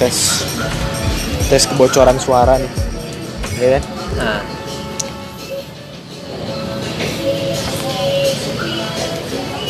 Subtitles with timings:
[0.00, 0.48] tes
[1.52, 2.72] tes kebocoran suara nih
[3.60, 3.82] ya kan?
[4.16, 4.40] Nah.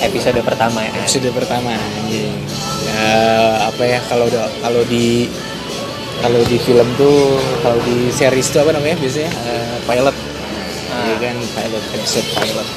[0.01, 0.93] Episode pertama ya.
[1.03, 2.33] Episode pertama anjing.
[2.89, 3.11] Ya
[3.69, 5.27] apa ya kalau udah kalau di
[6.23, 9.33] kalau di film tuh kalau di series tuh apa namanya biasanya?
[9.35, 10.17] Eh, pilot.
[10.91, 11.07] Ah.
[11.11, 12.69] ya kan pilot episode pilot.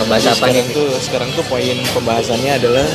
[0.00, 2.86] Apa sekarang nih tuh sekarang tuh poin pembahasannya adalah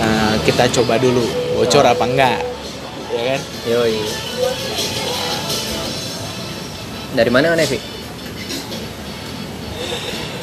[0.00, 1.24] eh, kita coba dulu
[1.60, 1.92] bocor Oh.
[1.92, 2.40] apa enggak
[3.10, 3.40] ya kan?
[3.68, 3.96] Yoi.
[7.10, 8.00] Dari mana Nevi?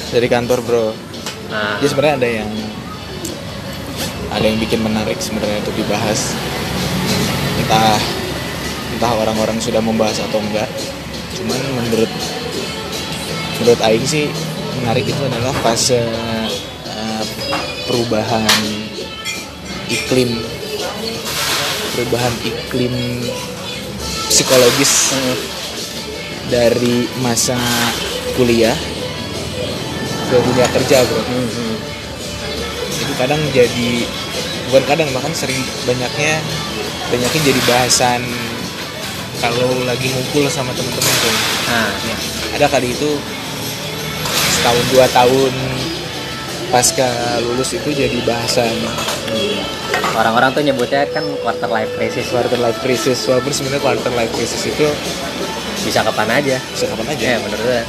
[0.07, 0.87] dari kantor bro.
[1.51, 2.51] Nah, jadi sebenarnya ada yang
[4.31, 6.31] ada yang bikin menarik sebenarnya untuk dibahas.
[7.63, 7.99] Entah
[8.97, 10.67] entah orang-orang sudah membahas atau enggak.
[11.37, 12.11] Cuman menurut
[13.61, 14.31] menurut Aing sih
[14.81, 17.23] menarik itu adalah fase eh,
[17.85, 18.86] perubahan
[19.87, 20.43] iklim
[21.95, 22.93] perubahan iklim
[24.27, 25.37] psikologis hmm,
[26.51, 27.57] dari masa
[28.35, 28.75] kuliah
[30.27, 31.21] ke dunia kerja bro.
[31.23, 31.75] Hmm, hmm.
[32.99, 33.89] itu kadang jadi
[34.67, 36.43] bukan kadang bahkan sering banyaknya
[37.07, 38.21] banyaknya jadi bahasan
[39.39, 41.35] kalau lagi ngumpul sama temen-temen tuh
[41.71, 42.17] nah ya,
[42.59, 43.15] ada kali itu
[44.59, 45.53] setahun dua tahun
[46.71, 47.07] pasca
[47.43, 48.71] lulus itu jadi bahasan.
[50.17, 52.27] Orang-orang tuh nyebutnya kan quarter life crisis.
[52.33, 53.21] Quarter life crisis.
[53.29, 54.87] Walaupun sebenarnya quarter life crisis itu
[55.85, 56.57] bisa kapan aja.
[56.73, 57.25] Bisa kapan aja.
[57.25, 57.81] Ya menurut gue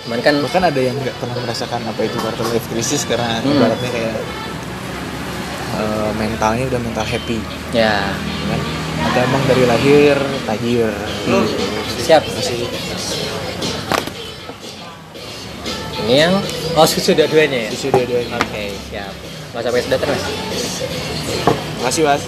[0.00, 3.52] cuman kan bahkan ada yang nggak pernah merasakan apa itu quarter life crisis karena Hmm.
[3.52, 4.16] ibaratnya kayak
[5.70, 7.38] eh, mentalnya udah mental happy.
[7.70, 8.10] Ya.
[8.50, 8.60] Kan?
[9.06, 10.16] Ada emang dari lahir
[10.50, 10.90] tahir
[11.30, 11.46] Hmm.
[12.02, 12.26] siap.
[12.26, 12.66] Masih
[16.00, 16.34] ini yang
[16.76, 17.70] oh susu dua-duanya ya?
[17.74, 19.12] Sudah dua oke siap.
[19.50, 20.22] Nggak sampai sudah terus
[21.80, 22.22] makasih mas.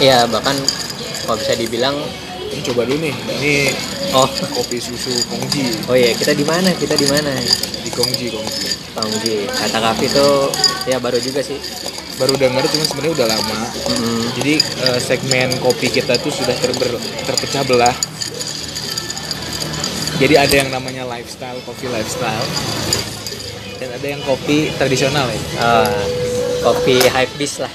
[0.00, 0.56] Iya bahkan
[1.28, 1.96] kalau bisa dibilang
[2.50, 3.14] ini coba dulu nih.
[3.14, 3.54] Ini
[4.16, 4.26] oh.
[4.56, 5.86] kopi susu kongji.
[5.86, 6.74] Oh iya kita di mana?
[6.74, 7.30] Kita di mana?
[7.84, 8.68] Di kongji kongji.
[8.96, 10.28] Tongji kata kafe itu
[10.90, 11.60] ya baru juga sih.
[12.18, 13.58] Baru dengar cuma sebenarnya udah lama.
[13.90, 14.20] Mm-mm.
[14.36, 17.94] jadi eh, segmen kopi kita tuh sudah terber, terpecah belah
[20.20, 22.44] jadi ada yang namanya lifestyle kopi lifestyle.
[23.80, 25.40] Dan ada yang kopi tradisional ya.
[25.56, 25.88] Ah,
[26.60, 27.72] kopi hype beast lah.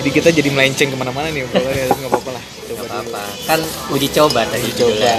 [0.00, 2.44] Jadi kita jadi melenceng ke mana-mana nih pokoknya nggak apa-apa lah.
[2.66, 3.60] Coba dulu apa kan
[3.92, 4.96] uji coba tadi Uji coba.
[4.96, 5.16] Judulnya.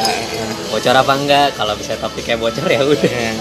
[0.73, 1.47] bocor apa enggak?
[1.53, 3.13] Kalau bisa topiknya bocor ya udah.
[3.13, 3.33] Ya.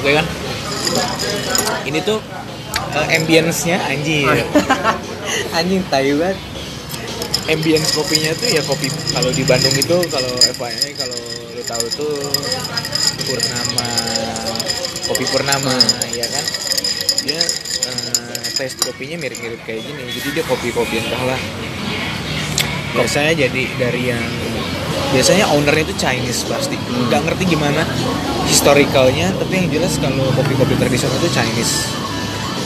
[0.00, 0.26] Oke kan?
[1.84, 2.18] Ini tuh
[2.96, 4.40] eh, ambience-nya anjir.
[5.54, 6.38] anjing tai banget.
[7.46, 11.20] Ambience kopinya tuh ya kopi kalau di Bandung itu kalau FYI kalau
[11.54, 12.18] lu tahu tuh
[13.22, 13.90] Purnama
[15.06, 15.74] kopi Purnama
[16.10, 16.44] ya kan?
[17.22, 17.38] Dia
[17.86, 21.40] eh, taste kopinya mirip-mirip kayak gini jadi dia kopi-kopi entah lah.
[22.98, 24.26] Biasanya jadi dari yang
[25.14, 26.74] biasanya ownernya itu Chinese pasti.
[26.74, 27.06] Hmm.
[27.06, 27.86] nggak ngerti gimana
[28.50, 32.05] historicalnya tapi yang jelas kalau kopi-kopi tradisional itu Chinese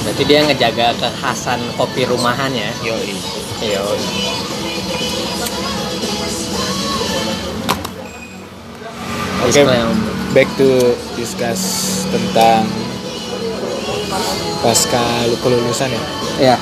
[0.01, 3.15] berarti dia ngejaga kekhasan kopi rumahannya yoi
[3.61, 3.85] Yo.
[9.45, 9.61] Oke,
[10.33, 11.61] back to discuss
[12.09, 12.65] tentang
[14.65, 16.03] pasca lu- kelulusan ya.
[16.41, 16.57] ya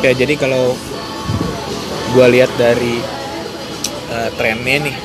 [0.00, 0.72] Oke, jadi kalau
[2.16, 3.00] gua lihat dari
[4.10, 4.96] eh, trennya nih,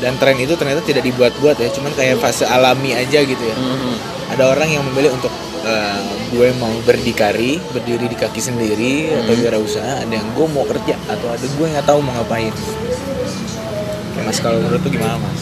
[0.00, 3.56] dan tren itu ternyata tidak dibuat-buat ya, cuman kayak fase alami aja gitu ya.
[3.60, 3.94] Mhm.
[4.32, 5.30] Ada orang yang memilih untuk
[5.68, 6.00] eh,
[6.32, 9.42] gue mau berdikari, berdiri di kaki sendiri atau Hmm.
[9.44, 12.52] wirausaha, ada yang gue mau kerja atau ada gue nggak tahu mau ngapain.
[12.52, 15.40] Oke, mas kalau menurut tuh gimana mas?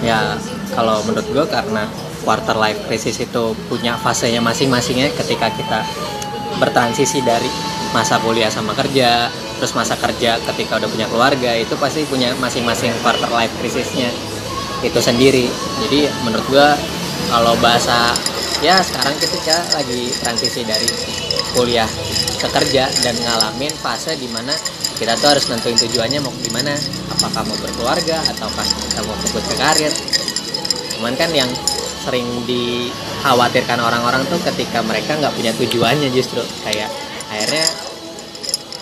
[0.00, 0.38] ya
[0.72, 1.84] kalau menurut gue karena
[2.24, 5.84] quarter life crisis itu punya fasenya masing-masingnya ketika kita
[6.58, 7.48] bertransisi dari
[7.92, 9.28] masa kuliah sama kerja
[9.58, 14.08] terus masa kerja ketika udah punya keluarga itu pasti punya masing-masing quarter life crisisnya
[14.86, 15.50] itu sendiri
[15.86, 16.68] jadi menurut gue
[17.28, 18.14] kalau bahasa
[18.58, 20.88] ya sekarang kita lagi transisi dari
[21.54, 21.88] kuliah
[22.38, 24.54] ke kerja dan ngalamin fase di mana
[24.98, 26.74] kita tuh harus nentuin tujuannya mau gimana.
[27.14, 29.92] Apakah mau berkeluarga ataukah kita mau fokus ke karir.
[30.98, 31.46] Cuman kan yang
[32.02, 36.42] sering dikhawatirkan orang-orang tuh ketika mereka nggak punya tujuannya justru.
[36.66, 36.90] Kayak
[37.30, 37.66] akhirnya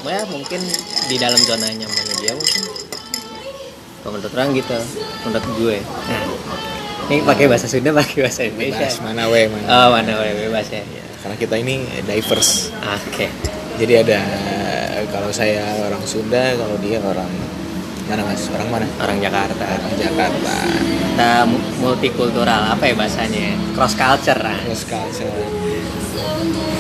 [0.07, 0.63] ya mungkin
[1.11, 2.63] di dalam zona nyamannya dia mungkin.
[4.09, 4.79] Menurut orang gitu
[5.29, 5.77] menurut gue.
[5.85, 6.25] Nah,
[7.07, 8.83] ini pakai bahasa Sunda pakai bahasa Indonesia.
[8.83, 9.67] Bebas, mana we mana.
[9.67, 10.83] oh mana boleh bebas ya
[11.17, 12.71] Karena kita ini diverse.
[12.79, 13.27] oke.
[13.77, 14.21] Jadi ada
[15.09, 17.29] kalau saya orang Sunda, kalau dia orang
[18.07, 18.47] mana mas?
[18.49, 18.87] Orang mana?
[18.97, 19.67] Orang Jakarta.
[19.67, 20.55] Orang Jakarta.
[20.87, 23.59] Kita mu- multikultural apa ya bahasanya?
[23.73, 25.35] Cross culture kan Terus culture.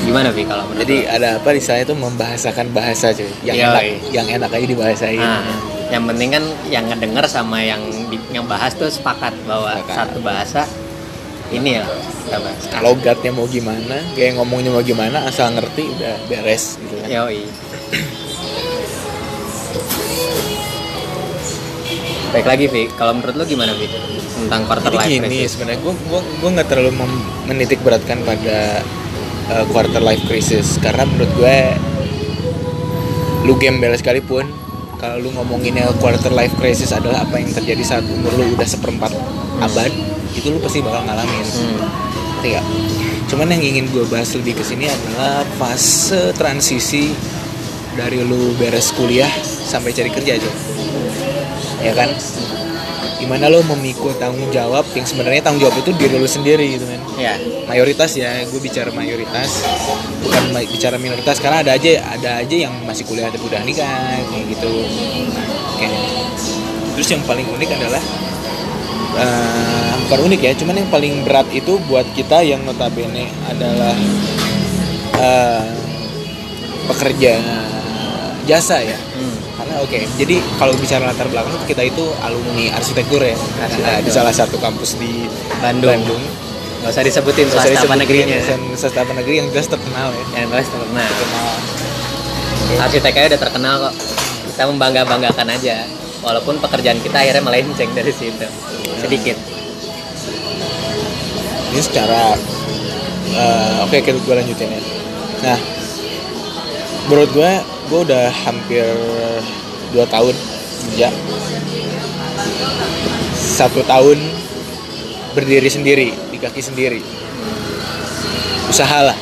[0.02, 3.26] gimana Vi kalau menurut jadi ada apa di sana itu membahasakan bahasa cuy?
[3.42, 3.66] Yang Yoi.
[3.66, 3.82] enak.
[4.14, 5.18] yang enak aja dibahasain.
[5.18, 5.42] Nah,
[5.86, 7.78] yang penting kan yang ngedenger sama yang
[8.10, 9.96] di, yang bahas tuh sepakat bahwa Sepakat.
[9.96, 10.62] satu bahasa
[11.48, 11.78] ini
[12.26, 12.58] bahas.
[12.82, 17.46] logatnya mau gimana kayak ngomongnya mau gimana asal ngerti udah beres gitu kan Yoi.
[22.26, 23.86] Baik lagi Vi, kalau menurut lo gimana Vi
[24.36, 25.56] tentang quarter Jadi life gini crisis?
[25.56, 26.92] sebenarnya gue gue gue nggak terlalu
[27.48, 28.84] menitik beratkan pada
[29.48, 31.56] uh, quarter life crisis karena menurut gue
[33.48, 34.44] lu gembel sekalipun
[34.96, 39.12] kalau lu ngomonginnya quarter life crisis adalah apa yang terjadi saat umur lu udah seperempat
[39.60, 39.92] abad
[40.32, 41.80] itu lu pasti bakal ngalamin Hmm.
[42.46, 42.64] nggak?
[43.26, 47.10] Cuman yang ingin gue bahas lebih ke sini adalah fase transisi
[47.98, 50.50] dari lu beres kuliah sampai cari kerja aja.
[51.82, 52.14] Ya kan?
[53.26, 57.00] Gimana lo memikul tanggung jawab yang sebenarnya tanggung jawab itu diri lu sendiri gitu kan.
[57.18, 57.34] Ya,
[57.66, 59.66] Mayoritas ya, gue bicara mayoritas
[60.22, 64.46] bukan bicara minoritas karena ada aja ada aja yang masih kuliah tapi udah nikah kayak
[64.54, 64.70] gitu.
[65.74, 65.88] Oke.
[66.94, 68.02] Terus yang paling unik adalah
[70.06, 73.94] bukan unik ya, cuman yang paling berat itu buat kita yang notabene adalah
[75.18, 75.66] eh,
[76.86, 77.42] pekerja
[78.46, 78.94] jasa ya.
[78.94, 79.45] hmm.
[79.66, 84.02] Karena oke, jadi kalau bicara latar belakang kita itu alumni arsitektur ya, Arsitektur.
[84.06, 85.26] di salah satu kampus di
[85.58, 85.90] Bandung.
[85.92, 86.22] Bandung.
[86.80, 88.38] Gak usah disebutin swasta apa negerinya.
[88.38, 90.24] sen- Swasta apa negeri yang jelas terkenal ya.
[90.38, 91.08] Yang jelas terkenal.
[91.10, 91.54] Terkenal.
[92.78, 93.94] Arsiteknya udah terkenal kok.
[94.46, 95.82] Kita membangga banggakan aja.
[96.22, 98.46] Walaupun pekerjaan kita akhirnya melenceng dari situ.
[98.96, 99.34] Sedikit.
[101.68, 102.38] Ini secara
[103.28, 104.80] eh, oke kita gue lanjutin ya.
[105.42, 105.58] Nah,
[107.06, 107.52] menurut gue,
[107.90, 108.86] gue udah hampir
[109.94, 110.34] dua tahun
[110.90, 111.08] kerja.
[113.36, 114.18] Satu tahun
[115.32, 117.00] berdiri sendiri di kaki sendiri.
[118.66, 119.16] Usaha lah.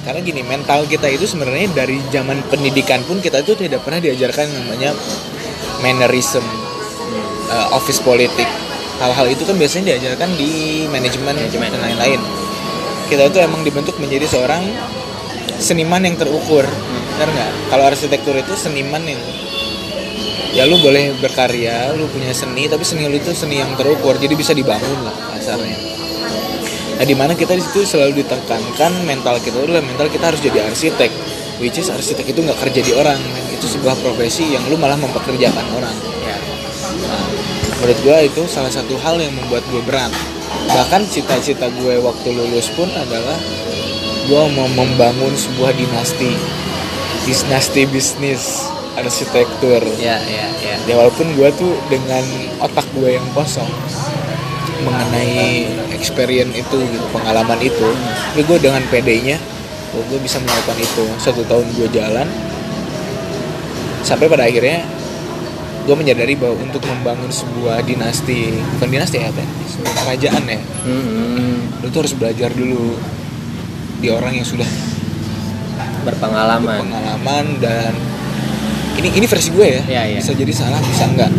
[0.00, 4.48] Karena gini, mental kita itu sebenarnya dari zaman pendidikan pun kita itu tidak pernah diajarkan
[4.48, 4.96] namanya
[5.84, 6.40] mannerism,
[7.52, 8.48] eh, office politik.
[8.96, 11.68] Hal-hal itu kan biasanya diajarkan di manajemen Manajemen.
[11.68, 12.20] dan lain-lain.
[13.12, 14.62] Kita itu emang dibentuk menjadi seorang
[15.60, 16.64] seniman yang terukur,
[17.20, 17.52] benar nggak?
[17.68, 19.20] Kalau arsitektur itu seniman yang
[20.56, 24.32] ya lu boleh berkarya, lu punya seni, tapi seni lu itu seni yang terukur, jadi
[24.32, 25.76] bisa dibangun lah kasarnya.
[26.96, 30.64] Nah, di mana kita di situ selalu ditekankan mental kita adalah mental kita harus jadi
[30.64, 31.12] arsitek,
[31.60, 33.20] which is arsitek itu nggak kerja di orang,
[33.52, 35.96] itu sebuah profesi yang lu malah mempekerjakan orang.
[36.24, 36.36] Ya.
[37.04, 37.28] Nah,
[37.84, 40.08] menurut gue itu salah satu hal yang membuat gue berat.
[40.72, 43.36] Bahkan cita-cita gue waktu lulus pun adalah
[44.24, 46.32] gue mau membangun sebuah dinasti,
[47.24, 49.82] dinasti bisnis arsitektur.
[50.00, 50.76] Ya, ya, ya.
[50.84, 52.24] Ya walaupun gue tuh dengan
[52.60, 53.68] otak gue yang kosong
[54.80, 57.88] mengenai experience itu, gitu, pengalaman itu,
[58.32, 59.36] tapi gue dengan PD-nya,
[59.92, 61.04] oh, gue bisa melakukan itu.
[61.20, 62.24] Satu tahun gue jalan,
[64.00, 64.80] sampai pada akhirnya
[65.84, 69.44] gue menyadari bahwa untuk membangun sebuah dinasti, bukan dinasti ya, apa?
[69.68, 72.96] Sebuah kerajaan ya, Hmm, lu tuh harus belajar dulu
[74.00, 74.68] di orang yang sudah
[76.02, 76.80] berpengalaman.
[76.86, 77.92] pengalaman dan
[79.00, 80.18] ini ini versi gue ya, Iya, iya.
[80.20, 81.32] bisa jadi salah bisa enggak?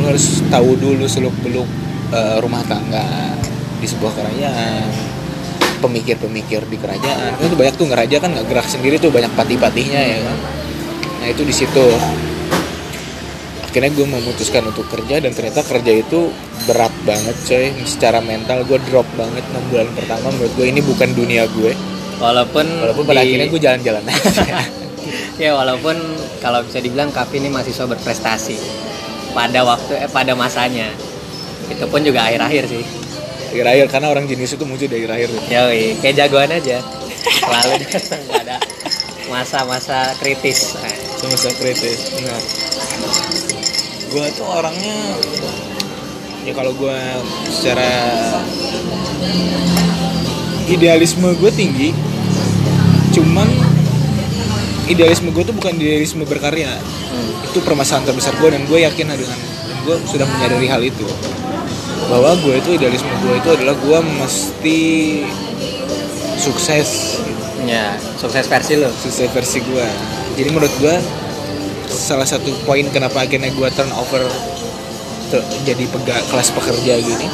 [0.00, 1.68] Lu harus tahu dulu seluk beluk
[2.10, 3.04] eh, rumah tangga
[3.78, 5.16] di sebuah kerajaan
[5.78, 7.36] pemikir-pemikir di kerajaan.
[7.36, 10.38] Kan itu banyak tuh ngeraja kan nggak gerak sendiri tuh banyak patih-patihnya ya kan.
[11.22, 11.86] Nah itu di situ.
[13.62, 16.32] Akhirnya gue memutuskan untuk kerja dan ternyata kerja itu
[16.64, 17.66] berat banget coy.
[17.84, 20.32] Secara mental gue drop banget 6 bulan pertama.
[20.32, 21.76] Menurut gue ini bukan dunia gue
[22.16, 24.02] Walaupun walaupun pada di- akhirnya gue jalan-jalan.
[24.04, 24.64] Aja
[25.42, 25.96] ya walaupun
[26.40, 28.56] kalau bisa dibilang Kavi ini mahasiswa berprestasi
[29.36, 30.88] pada waktu eh, pada masanya.
[31.68, 32.84] Itu pun juga akhir-akhir sih.
[33.52, 36.80] Akhir-akhir karena orang jenis itu muncul dari akhir Yoi, kayak jagoan aja.
[37.26, 38.56] Selalu datang ada
[39.28, 40.78] masa-masa kritis.
[41.16, 42.40] Semasa kritis nah
[44.06, 44.96] gue tuh orangnya
[46.46, 46.98] ya kalau gue
[47.50, 47.90] secara
[50.66, 51.90] idealisme gue tinggi
[53.14, 53.48] cuman
[54.86, 56.70] idealisme gue tuh bukan idealisme berkarya.
[56.76, 57.48] Hmm.
[57.48, 61.06] itu permasalahan terbesar gue dan gue yakin dengan dan gue sudah menyadari hal itu.
[62.06, 64.80] Bahwa gue itu idealisme gue itu adalah gue mesti
[66.38, 67.18] sukses.
[67.66, 69.86] Ya sukses versi lo sukses versi gue
[70.36, 70.94] jadi menurut gue
[71.90, 74.22] salah satu poin kenapa akhirnya gue turn over
[75.66, 77.26] jadi pega, kelas pekerja gini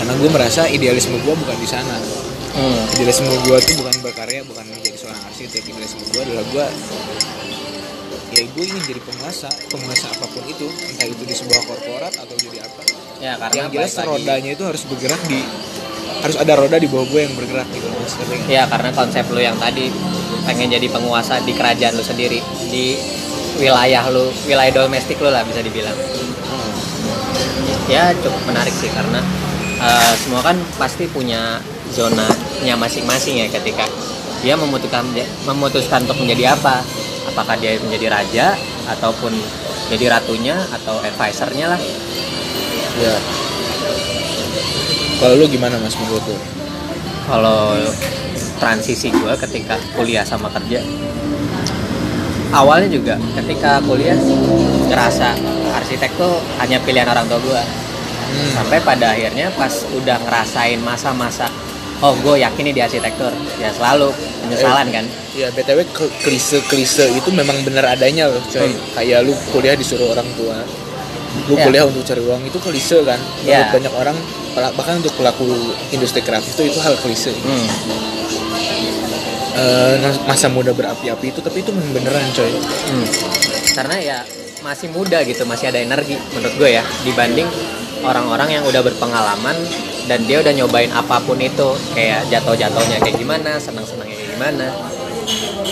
[0.00, 2.23] karena gue merasa idealisme gue bukan di sana
[2.54, 2.94] hmm.
[2.98, 6.66] idealisme gue tuh bukan berkarya bukan menjadi seorang arsitek idealisme gue adalah gue
[8.34, 12.34] ya gue ingin jadi penguasa penguasa apa pun itu entah itu di sebuah korporat atau
[12.34, 12.82] jadi apa
[13.22, 15.40] ya karena yang jelas rodanya itu harus bergerak di
[16.24, 18.14] harus ada roda di bawah gue yang bergerak gitu loh Mas.
[18.16, 18.48] Nggak?
[18.48, 19.92] ya karena konsep lu yang tadi
[20.44, 22.40] pengen jadi penguasa di kerajaan lu sendiri
[22.72, 22.98] di
[23.60, 25.94] wilayah lu wilayah domestik lu lah bisa dibilang
[27.86, 29.20] ya cukup menarik sih karena
[29.78, 31.60] eh, semua kan pasti punya
[32.54, 33.84] zonanya masing-masing ya ketika
[34.44, 35.02] dia memutuskan
[35.48, 36.84] memutuskan untuk menjadi apa.
[37.24, 38.46] Apakah dia menjadi raja
[38.86, 39.32] ataupun
[39.88, 41.80] jadi ratunya atau advisernya lah.
[43.00, 43.14] Ya.
[45.18, 46.36] Kalau lu gimana mas menurut lu?
[47.24, 47.74] Kalau
[48.60, 50.80] transisi gue ketika kuliah sama kerja
[52.54, 54.14] awalnya juga ketika kuliah
[54.88, 55.34] ngerasa
[55.74, 57.62] arsitek tuh hanya pilihan orang tua gue
[58.24, 58.50] Hmm.
[58.56, 61.46] sampai pada akhirnya pas udah ngerasain masa-masa
[62.00, 64.10] oh gue yakin nih di arsitektur ya selalu
[64.42, 68.62] penyesalan kan Ya btw ke- klise-klise itu memang benar adanya loh coy.
[68.64, 68.78] Hmm.
[68.94, 70.62] Kayak lu kuliah disuruh orang tua,
[71.44, 71.66] lu Ya.
[71.66, 73.18] kuliah untuk cari uang itu klise kan.
[73.42, 73.74] Menurut Ya.
[73.74, 74.14] banyak orang
[74.54, 75.50] bahkan untuk pelaku
[75.90, 77.34] industri kreatif itu itu hal klise.
[77.34, 77.66] hmm.
[79.54, 82.50] Eh, masa muda berapi-api itu tapi itu beneran coy.
[82.90, 83.06] Hmm.
[83.74, 84.18] karena ya
[84.62, 87.46] masih muda gitu masih ada energi menurut gue ya dibanding
[88.00, 89.58] orang-orang yang udah berpengalaman
[90.04, 94.66] dan dia udah nyobain apa pun itu kayak jatuh-jatuhnya kayak gimana senang-senangnya kayak gimana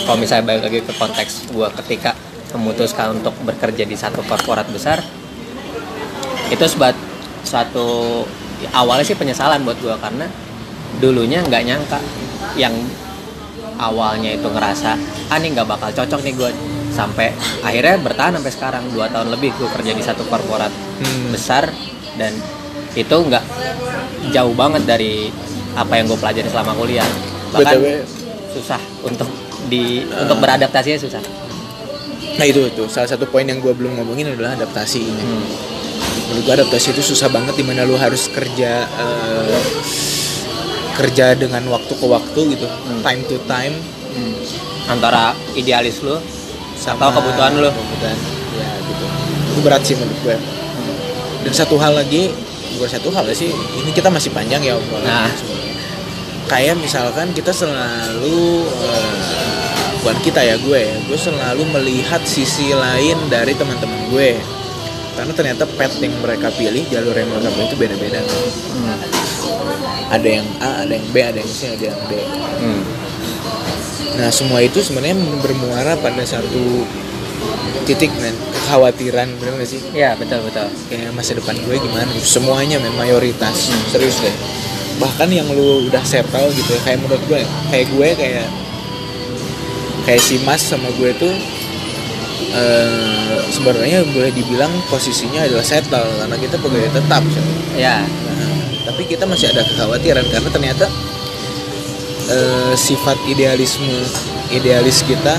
[0.03, 2.17] kalau misalnya balik lagi ke konteks gue ketika
[2.53, 5.01] memutuskan untuk bekerja di satu korporat besar
[6.49, 6.93] itu sebat
[7.45, 8.21] suatu
[8.73, 10.25] awalnya sih penyesalan buat gue karena
[11.01, 11.99] dulunya nggak nyangka
[12.57, 12.73] yang
[13.81, 14.97] awalnya itu ngerasa
[15.29, 16.49] ah nih nggak bakal cocok nih gue
[16.93, 17.33] sampai
[17.65, 21.33] akhirnya bertahan sampai sekarang dua tahun lebih gue kerja di satu korporat Hmm.
[21.35, 21.67] besar
[22.15, 22.31] dan
[22.93, 23.43] itu nggak
[24.31, 25.29] jauh banget dari
[25.73, 27.07] apa yang gue pelajari selama kuliah
[27.49, 27.85] bahkan BTW
[28.53, 29.29] susah untuk
[29.69, 31.23] di untuk beradaptasinya susah
[32.33, 35.21] Nah itu itu salah satu poin yang gue belum ngomongin adalah adaptasi ini.
[35.21, 35.45] Hmm.
[36.33, 39.61] Menurut gue adaptasi itu susah banget di mana lu harus kerja eh,
[40.97, 43.01] kerja dengan waktu ke waktu gitu, Hmm.
[43.05, 43.73] time to time,
[44.17, 44.33] Hmm.
[44.89, 46.17] antara idealis lu
[46.83, 48.17] atau kebutuhan lu kebutuhan,
[48.57, 49.05] ya gitu.
[49.53, 50.37] Itu berat sih menurut gue.
[51.45, 52.33] Dan satu hal lagi,
[52.75, 55.05] bukan satu hal sih, ini kita masih panjang ya obrolan.
[55.05, 55.31] Nah.
[56.43, 59.15] Kayak misalkan kita selalu eh,
[60.03, 64.37] bukan kita ya gue ya, gue selalu melihat sisi lain dari teman-teman gue.
[65.13, 68.19] Karena ternyata pet yang mereka pilih, jalur yang mereka pilih itu beda-beda.
[68.21, 68.97] Hmm.
[70.11, 72.13] Ada yang A, ada yang B, ada yang C, ada yang D.
[72.59, 72.81] Hmm.
[74.19, 76.85] Nah semua itu sebenarnya bermuara pada satu
[77.83, 82.39] titik men kekhawatiran bener gak sih ya betul betul kayak masa depan gue gimana gitu.
[82.39, 83.83] semuanya men mayoritas Hmm.
[83.91, 84.35] serius deh
[85.01, 88.47] bahkan yang lu udah settle gitu ya kayak menurut gue kayak gue kayak
[90.05, 91.33] kayak si Mas sama gue tuh
[92.53, 97.45] eh sebenarnya boleh dibilang posisinya adalah settle karena kita pegawai tetap coy.
[97.75, 100.85] ya Nah, tapi kita masih ada kekhawatiran karena ternyata
[102.29, 103.89] eh, sifat idealisme
[104.49, 105.35] idealis kita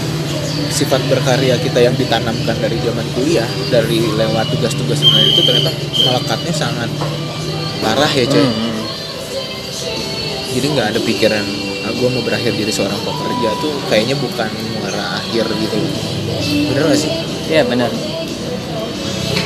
[0.70, 6.54] sifat berkarya kita yang ditanamkan dari zaman kuliah dari lewat tugas-tugas lain itu ternyata melekatnya
[6.54, 6.90] sangat
[7.82, 8.84] parah ya coy Hmm, hmm.
[10.54, 11.44] jadi nggak ada pikiran
[11.84, 15.78] ah, gue mau berakhir jadi seorang pekerja tuh kayaknya bukan muara akhir gitu
[16.72, 17.92] bener gak sih Iya benar.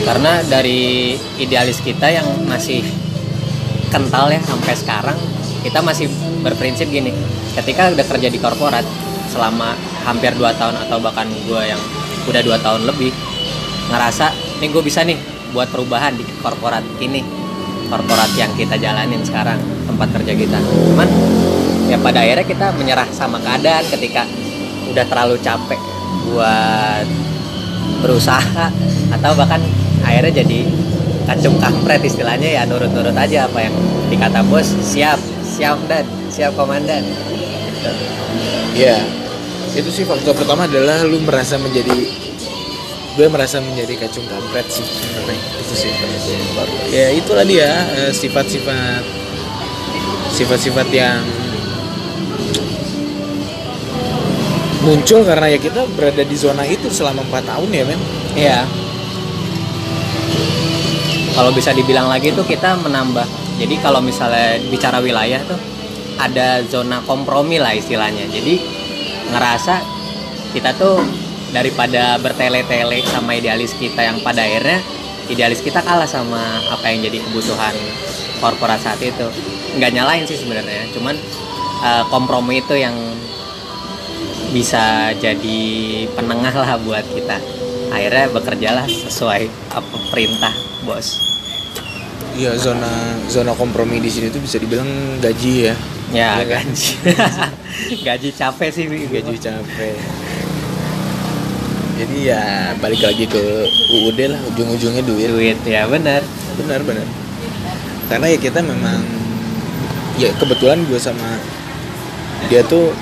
[0.06, 2.86] Karena dari idealis kita yang masih
[3.90, 5.18] kental ya sampai sekarang,
[5.66, 6.06] kita masih
[6.46, 7.10] berprinsip gini.
[7.58, 8.86] Ketika udah kerja di korporat
[9.34, 9.74] selama
[10.08, 11.80] hampir 2 tahun atau bahkan gue yang
[12.28, 13.08] udah dua tahun lebih
[13.88, 15.16] ngerasa nih gue bisa nih
[15.56, 17.24] buat perubahan di korporat ini
[17.88, 19.56] korporat yang kita jalanin sekarang
[19.88, 20.58] tempat kerja kita.
[20.60, 21.08] Cuman
[21.88, 24.28] ya pada akhirnya kita menyerah sama keadaan ketika
[24.92, 25.80] udah terlalu capek
[26.28, 27.06] buat
[28.04, 28.68] berusaha
[29.08, 29.64] atau bahkan
[30.04, 30.68] akhirnya jadi
[31.24, 33.74] kacung kampret istilahnya ya nurut-nurut aja apa yang
[34.12, 36.04] dikata bos siap siap dan.
[36.28, 37.02] Siap komandan.
[37.02, 37.90] Gitu.
[38.84, 39.00] ya
[39.78, 41.94] itu sih faktor pertama adalah lu merasa menjadi
[43.14, 45.90] gue merasa menjadi kacung kampret sih sebenarnya itu sih
[46.90, 49.02] ya itulah dia eh, sifat-sifat
[50.34, 51.22] sifat-sifat yang
[54.82, 58.00] muncul karena ya kita berada di zona itu selama empat tahun ya men
[58.38, 58.62] Iya.
[61.34, 63.26] Kalau bisa dibilang lagi tuh kita menambah.
[63.58, 65.58] Jadi kalau misalnya bicara wilayah tuh
[66.18, 68.30] ada zona kompromi lah istilahnya.
[68.30, 68.62] Jadi
[69.32, 69.80] ngerasa
[70.56, 71.00] kita tuh
[71.52, 74.80] daripada bertele-tele sama idealis kita yang pada akhirnya
[75.28, 76.40] idealis kita kalah sama
[76.72, 77.74] apa yang jadi kebutuhan
[78.40, 79.28] korporat saat itu.
[79.76, 81.16] Nggak nyalain sih sebenarnya, cuman
[81.84, 82.96] eh, kompromi itu yang
[84.48, 85.60] bisa jadi
[86.16, 87.36] penengah lah buat kita
[87.92, 90.52] akhirnya bekerjalah sesuai apa perintah
[90.88, 91.27] bos
[92.38, 94.86] Iya zona zona kompromi di sini tuh bisa dibilang
[95.18, 95.74] gaji ya.
[96.14, 96.62] ya kan?
[96.70, 96.94] gaji
[98.06, 98.86] gaji capek sih.
[98.86, 99.98] Gaji capek.
[101.98, 103.42] Jadi ya balik lagi ke
[103.90, 105.26] UUD lah ujung-ujungnya duit.
[105.34, 106.22] duit ya benar
[106.54, 107.06] Benar benar.
[108.06, 109.02] Karena ya kita memang
[110.14, 111.42] ya kebetulan gue sama
[112.46, 112.94] dia tuh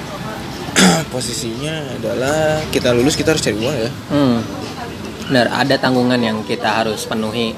[1.13, 3.91] posisinya adalah kita lulus kita harus cari uang ya.
[4.13, 4.39] hmm.
[5.29, 7.57] benar ada tanggungan yang kita harus penuhi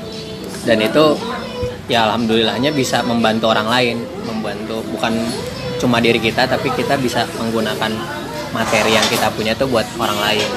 [0.63, 1.19] dan itu
[1.89, 5.17] ya alhamdulillahnya bisa membantu orang lain membantu bukan
[5.81, 7.91] cuma diri kita tapi kita bisa menggunakan
[8.53, 10.49] materi yang kita punya tuh buat orang lain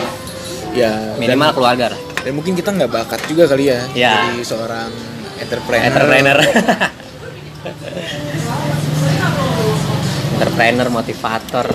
[0.72, 4.32] Ya minimal keluarga lah dan, dan mungkin kita nggak bakat juga kali ya, Ya.
[4.32, 4.88] jadi seorang
[5.38, 5.88] entrepreneur.
[5.88, 6.38] entrepreneur
[10.36, 11.68] entrepreneur motivator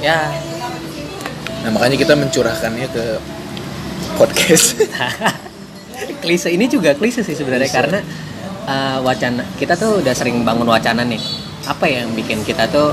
[0.00, 0.32] ya
[1.64, 3.04] Nah makanya kita mencurahkannya ke
[4.20, 4.76] podcast.
[6.20, 7.78] klise ini juga klise sih sebenarnya Klise.
[7.80, 7.98] karena
[8.66, 11.20] uh, wacana kita tuh udah sering bangun wacana nih.
[11.64, 12.92] Apa yang bikin kita tuh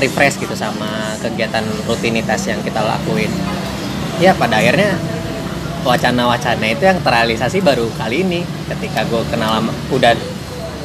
[0.00, 3.28] refresh gitu sama kegiatan rutinitas yang kita lakuin?
[4.18, 4.96] Ya pada akhirnya
[5.84, 10.12] wacana-wacana itu yang terrealisasi baru kali ini ketika gue kenal sama udah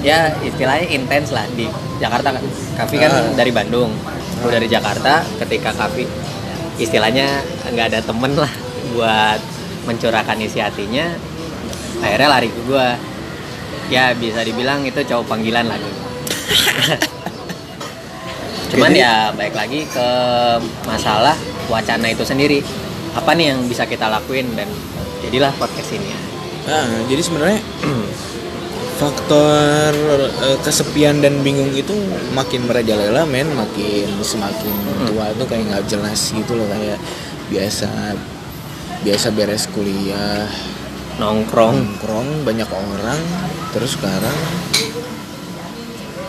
[0.04, 1.66] ya istilahnya intens lah di
[1.98, 2.44] Jakarta kan.
[2.78, 3.32] Kavi kan Ah.
[3.34, 3.92] dari Bandung
[4.44, 5.24] gue dari Jakarta.
[5.40, 6.04] Ketika Kavi
[6.76, 7.40] istilahnya
[7.72, 8.52] nggak ada temen lah
[8.94, 9.40] buat
[9.88, 11.12] mencurahkan isi hatinya
[12.04, 12.88] akhirnya lari ke gue
[13.88, 16.02] ya bisa dibilang itu cowok panggilan lah gitu.
[18.74, 20.08] cuman Jadi- ya baik lagi ke
[20.84, 21.38] masalah
[21.68, 22.60] wacana itu sendiri
[23.14, 24.66] apa nih yang bisa kita lakuin dan
[25.22, 26.10] jadilah podcast ini
[26.64, 27.60] Nah, jadi sebenarnya
[29.04, 29.92] faktor
[30.42, 31.92] eh, kesepian dan bingung itu
[32.32, 35.06] makin merajalela men, makin semakin Hmm.
[35.06, 36.96] tua itu kayak nggak jelas gitu loh kayak
[37.52, 38.16] biasa
[39.04, 40.48] biasa beres kuliah
[41.20, 41.76] nongkrong.
[41.76, 43.20] Nongkrong banyak orang.
[43.76, 44.38] Terus sekarang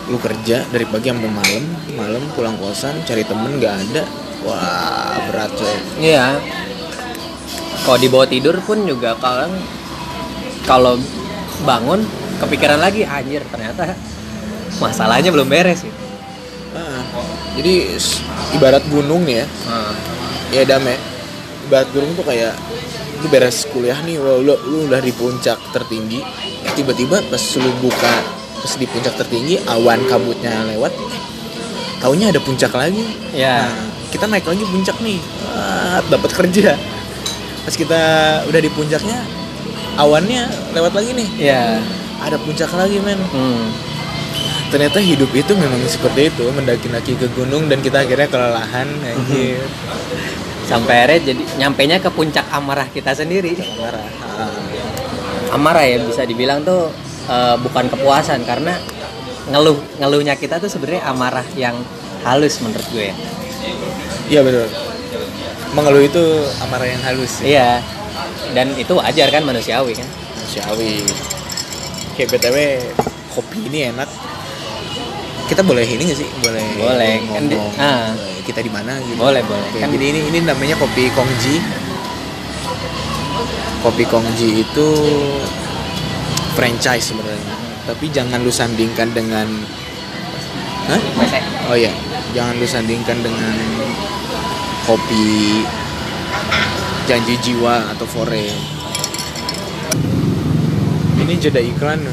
[0.05, 1.63] lu kerja dari pagi sampai malam.
[1.97, 4.03] Malam pulang kosan cari temen nggak ada.
[4.45, 5.77] Wah berat coy.
[6.01, 6.37] Iya.
[7.85, 9.53] Kalau dibawa tidur pun juga kalau
[10.65, 10.93] kalau
[11.61, 12.01] bangun
[12.41, 13.95] kepikiran lagi anjir ternyata
[14.81, 16.01] masalahnya belum beres gitu.
[16.75, 16.99] Ah,
[17.55, 17.95] jadi
[18.57, 19.45] ibarat gunung nih ya
[20.51, 20.99] ya dame
[21.69, 22.51] ibarat gunung tuh kayak
[23.25, 26.21] lu beres kuliah nih wah, lu, lu udah di puncak tertinggi.
[26.77, 28.13] Tiba-tiba pas lu buka
[28.61, 30.93] pas di puncak tertinggi awan kabutnya lewat
[32.05, 33.01] taunya ada puncak lagi.
[33.33, 33.65] Ya.
[33.65, 35.17] Nah, kita naik lagi puncak nih.
[36.05, 36.77] Dapat kerja.
[37.65, 38.01] Pas kita
[38.45, 39.25] udah di puncaknya
[39.97, 40.45] awannya
[40.77, 41.29] lewat lagi nih.
[41.41, 41.81] Ya.
[42.21, 43.17] ada puncak lagi men.
[43.33, 43.73] Hmm.
[44.65, 49.61] ternyata hidup itu memang seperti itu mendaki-daki ke gunung dan kita akhirnya kelelahan anjir
[50.65, 53.53] Sampai akhirnya jadi nyampainya ke puncak amarah kita sendiri.
[53.77, 54.01] marah
[54.35, 54.51] Ah.
[55.53, 56.89] Amarah ya bisa dibilang tuh
[57.29, 58.75] eh, bukan kepuasan karena
[59.45, 61.77] ngeluh ngeluhnya kita tuh sebenarnya amarah yang
[62.25, 63.15] halus menurut gue ya.
[64.25, 64.67] Iya betul.
[65.77, 66.23] Mengeluh itu
[66.65, 67.45] amarah yang halus.
[67.45, 67.45] Ya.
[67.45, 67.71] Iya.
[68.57, 70.07] Dan itu wajar kan manusiawi kan.
[70.09, 71.05] Manusiawi.
[72.17, 72.57] Kayak btw
[73.37, 74.09] kopi ini enak.
[75.45, 76.29] Kita boleh ini gak sih?
[76.41, 76.65] Boleh.
[76.75, 77.13] Boleh.
[77.29, 77.77] Kan di- ngomong.
[77.77, 78.11] ah.
[78.11, 79.17] eh, Kita di mana gitu.
[79.17, 79.61] Boleh, boleh.
[79.69, 81.61] Oke, Kan- jadi ini ini namanya kopi Kongji.
[83.81, 84.87] Kopi Kongji itu
[86.53, 87.53] franchise sebenarnya.
[87.85, 89.45] Tapi jangan lu sandingkan dengan
[90.85, 91.01] Hah?
[91.65, 91.89] Oh iya,
[92.31, 93.57] jangan lu sandingkan dengan
[94.83, 95.65] kopi
[97.05, 98.49] janji jiwa atau fore.
[101.17, 102.05] Ini jeda iklan.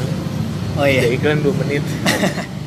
[0.72, 1.12] Oh Jeda iya.
[1.12, 1.84] iklan 2 menit.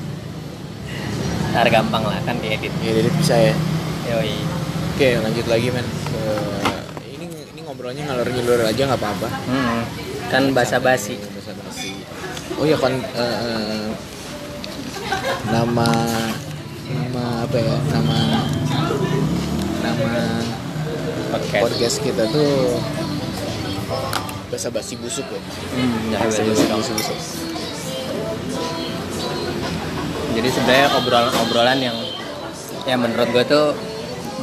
[1.56, 2.74] Ntar gampang lah kan diedit.
[2.84, 3.56] Ya, jadi bisa ya.
[4.12, 4.36] Yoi.
[4.96, 5.88] Oke, lanjut lagi men.
[5.88, 6.84] Ke-
[7.16, 9.30] ini ini ngobrolnya ngalor ngidul aja nggak apa-apa.
[9.48, 9.82] Hmm.
[10.28, 11.16] Kan basa-basi.
[11.16, 11.96] Basa-basi.
[12.60, 13.88] Oh ya kon eh,
[15.48, 15.88] nama
[16.92, 17.76] nama apa ya?
[17.88, 18.18] Nama
[19.80, 20.12] nama
[21.32, 21.62] Podcast.
[21.64, 22.80] podcast kita tuh
[24.52, 25.40] bahasa basi busuk ya.
[25.76, 27.55] Hmm, ya, Basa basi busuk.
[30.36, 31.98] Jadi sebenarnya obrolan-obrolan yang
[32.84, 33.72] ya menurut gue tuh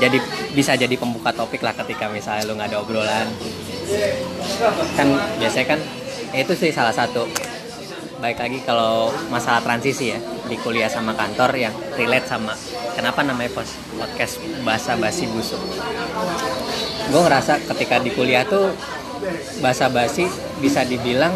[0.00, 0.18] jadi
[0.56, 3.28] bisa jadi pembuka topik lah ketika misalnya lu nggak ada obrolan.
[4.96, 5.80] Kan biasanya kan
[6.32, 7.28] ya itu sih salah satu.
[8.24, 12.54] Baik lagi kalau masalah transisi ya di kuliah sama kantor yang relate sama
[12.96, 13.52] kenapa namanya
[13.98, 15.60] podcast bahasa basi busuk.
[17.12, 18.72] Gue ngerasa ketika di kuliah tuh
[19.60, 20.24] bahasa basi
[20.58, 21.34] bisa dibilang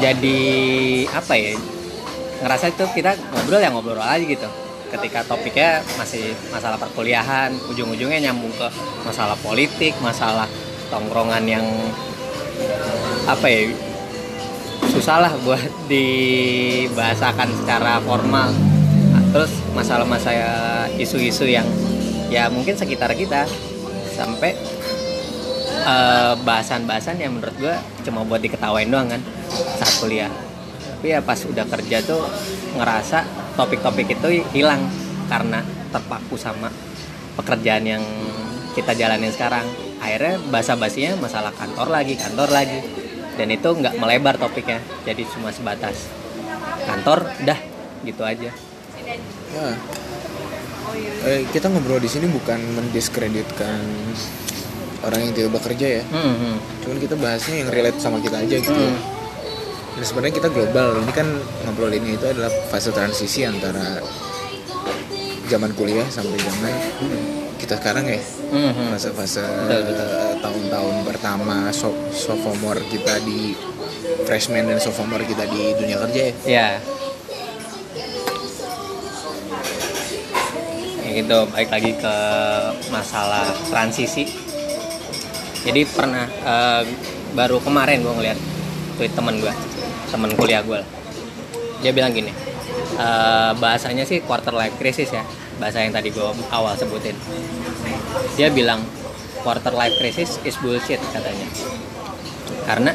[0.00, 0.40] jadi
[1.14, 1.54] apa ya
[2.44, 4.44] ngerasa itu kita ngobrol ya ngobrol aja gitu.
[4.92, 8.68] Ketika topiknya masih masalah perkuliahan ujung-ujungnya nyambung ke
[9.02, 10.46] masalah politik masalah
[10.92, 11.64] tongkrongan yang
[13.24, 13.72] apa ya
[14.92, 18.52] susah lah buat dibahasakan secara formal.
[19.10, 21.66] Nah, terus masalah-masalah isu-isu yang
[22.28, 23.48] ya mungkin sekitar kita
[24.14, 24.54] sampai
[25.82, 27.74] eh, bahasan-bahasan yang menurut gue
[28.06, 29.22] cuma buat diketawain doang kan
[29.80, 30.30] saat kuliah
[31.04, 32.24] tapi ya pas udah kerja tuh
[32.80, 33.28] ngerasa
[33.60, 34.88] topik-topik itu hilang
[35.28, 35.60] karena
[35.92, 36.72] terpaku sama
[37.36, 38.00] pekerjaan yang
[38.72, 39.68] kita jalanin sekarang
[40.00, 42.80] akhirnya basa-basinya masalah kantor lagi kantor lagi
[43.36, 46.08] dan itu nggak melebar topiknya jadi cuma sebatas
[46.88, 47.60] kantor dah
[48.08, 48.48] gitu aja
[49.04, 49.76] Ya.
[51.28, 53.84] Eh, kita ngobrol di sini bukan mendiskreditkan
[55.04, 56.02] orang yang tidak bekerja ya.
[56.08, 56.56] Hmm, hmm.
[56.80, 58.72] Cuman kita bahasnya yang relate sama kita aja gitu.
[58.72, 59.13] Hmm.
[59.94, 60.98] Dan sebenarnya kita global.
[61.00, 61.28] Ini kan
[61.66, 64.02] ngobrolinnya itu adalah fase transisi antara
[65.46, 66.74] zaman kuliah sampai zaman
[67.58, 68.20] kita sekarang ya.
[68.50, 68.88] Hmm, hmm.
[68.94, 70.06] Fase-fase Betul, betul.
[70.06, 73.54] eh, tahun-tahun pertama so sophomore kita di
[74.28, 76.34] freshman dan sophomore kita di dunia kerja ya.
[76.44, 76.68] ya
[81.04, 82.16] ya gitu baik lagi ke
[82.88, 84.28] masalah transisi
[85.64, 86.82] jadi pernah eh,
[87.32, 88.38] baru kemarin gue ngeliat
[89.00, 89.54] tweet temen gue
[90.14, 90.78] temen kuliah gue
[91.82, 92.30] dia bilang gini
[92.94, 95.26] eh, bahasanya sih quarter life crisis ya
[95.58, 97.14] bahasa yang tadi gue awal sebutin.
[98.34, 98.82] Dia bilang
[99.46, 101.46] quarter life crisis is bullshit katanya.
[102.64, 102.92] Karena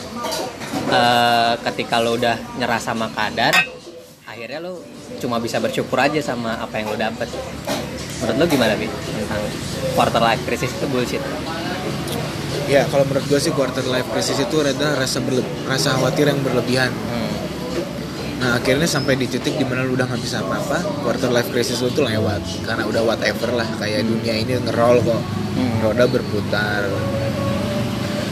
[0.92, 3.56] eh, ketika lo udah nyerah sama keadaan
[4.30, 4.80] akhirnya lo
[5.20, 7.30] cuma bisa bersyukur aja sama apa yang lo dapet.
[8.20, 9.44] Menurut lo gimana bi tentang
[9.96, 11.24] quarter life crisis itu bullshit
[12.70, 16.38] Ya kalau menurut gue sih quarter life crisis itu adalah rasa berle- rasa khawatir yang
[16.40, 16.94] berlebihan.
[16.94, 17.32] hmm.
[18.40, 21.82] Nah akhirnya sampai di titik di mana lu udah nggak bisa apa-apa, quarter life crisis
[21.82, 25.82] lu tuh lewat karena udah whatever lah kayak dunia ini ngerol kok, Hmm.
[25.82, 26.86] roda berputar.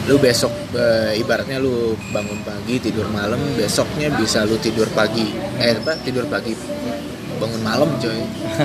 [0.06, 5.74] Lu besok eh, ibaratnya lu bangun pagi tidur malam, besoknya bisa lu tidur pagi, eh
[5.74, 6.54] apa tidur pagi
[7.36, 8.22] bangun malam coy,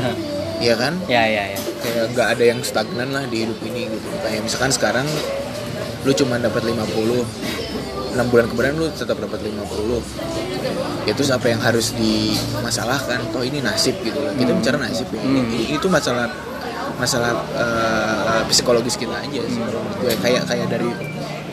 [0.64, 0.94] Iya kan?
[1.06, 4.72] ya ya ya kayak nggak ada yang stagnan lah di hidup ini gitu kayak misalkan
[4.72, 5.04] sekarang
[6.04, 7.24] lu cuma dapat 50
[8.14, 10.04] 6 bulan kemudian lu tetap dapat 50
[11.04, 15.20] ya terus apa yang harus dimasalahkan toh ini nasib gitu loh kita bicara nasib ya
[15.20, 15.48] Hmm.
[15.48, 16.30] ini, itu masalah
[16.96, 19.66] masalah eh, psikologis kita aja sih Hmm.
[19.66, 20.90] kalau menurut gue kayak kayak dari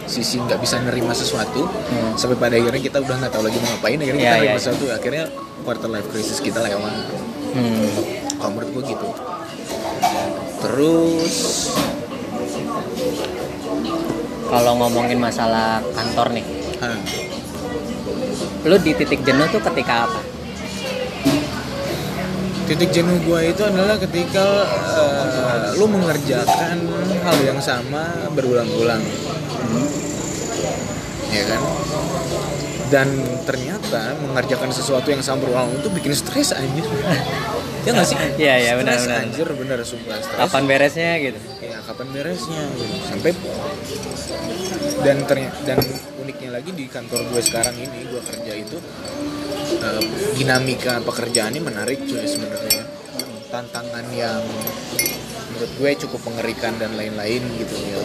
[0.05, 2.15] sisi nggak bisa nerima sesuatu Hmm.
[2.15, 4.61] sampai pada akhirnya kita udah nggak tahu lagi mau ngapain akhirnya Ya, kita nerima ya.
[4.61, 5.25] sesuatu akhirnya
[5.61, 6.93] quarter life crisis kita lewat
[7.51, 7.89] hmm.
[8.37, 9.09] kalau menurut gue gitu
[10.61, 11.35] terus
[14.51, 16.45] kalau ngomongin masalah kantor nih.
[16.83, 16.99] Ah,
[18.67, 20.21] lu di titik jenuh tuh ketika apa?
[22.67, 26.77] Titik jenuh gue itu adalah ketika eh, lu mengerjakan
[27.23, 29.03] hal yang sama berulang-ulang.
[31.31, 31.61] Ya kan?
[32.91, 33.09] Dan
[33.47, 36.85] ternyata mengerjakan sesuatu yang sama berulang itu bikin stres anjir.
[37.81, 38.19] Ya nggak sih?
[38.37, 39.25] Iya, iya, benar, benar.
[39.25, 40.37] anjir bener sumpah stres.
[40.37, 41.41] Kapan beresnya gitu
[41.91, 42.97] kapan beresnya gitu.
[43.11, 43.31] sampai
[45.03, 45.79] dan ternyata dan
[46.23, 48.79] uniknya lagi di kantor gue sekarang ini gue kerja itu
[49.83, 50.03] eh,
[50.39, 52.87] dinamika pekerjaannya menarik cuy sebenarnya.
[53.51, 54.39] Tantangan yang
[55.51, 57.99] menurut gue cukup mengerikan dan lain-lain gitu ya.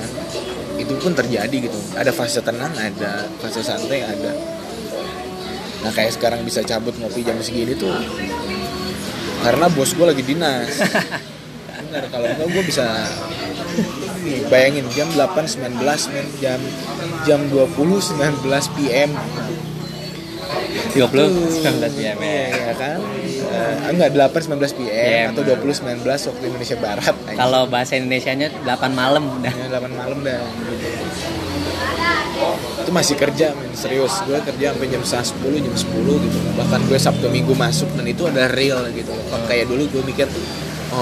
[0.81, 1.77] Itu pun terjadi gitu.
[1.93, 4.33] Ada fase tenang ada fase santai ada.
[5.85, 7.93] Nah kayak sekarang bisa cabut ngopi jam segini tuh
[9.45, 10.73] karena bos gue lagi dinas.
[11.85, 12.87] Benar kalau enggak gue bisa
[14.47, 15.77] bayangin jam 8 19
[16.11, 16.59] men jam
[17.23, 19.11] jam 20 19 PM
[20.95, 21.01] 20
[21.59, 22.47] 19 jam Iya, ya.
[22.71, 22.99] ya kan?
[23.45, 25.25] Eh, enggak 8 19 PM PM.
[25.33, 29.23] atau 20 19 waktu Indonesia Barat kalau bahasa Indonesianya 8 malam.
[29.29, 30.39] Udah Ya, 8 malam dah.
[32.75, 34.21] Itu masih kerja men serius.
[34.23, 36.37] Gue kerja sampai jam setengah 10 jam 10 gitu.
[36.53, 39.11] Bahkan gue Sabtu Minggu masuk dan itu ada real gitu.
[39.47, 40.27] Kayak dulu gue mikir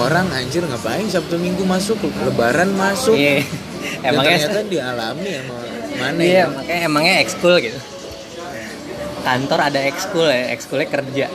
[0.00, 3.14] orang anjir ngapain Sabtu Minggu masuk lebaran masuk?
[3.14, 3.46] Iya.
[4.02, 5.54] Dan emangnya ternyata dialami sama
[5.94, 6.44] mana iya ya?
[6.50, 7.78] makanya emangnya ekskul gitu.
[9.22, 11.26] Kantor ada ekskul ya ekskulnya kerja.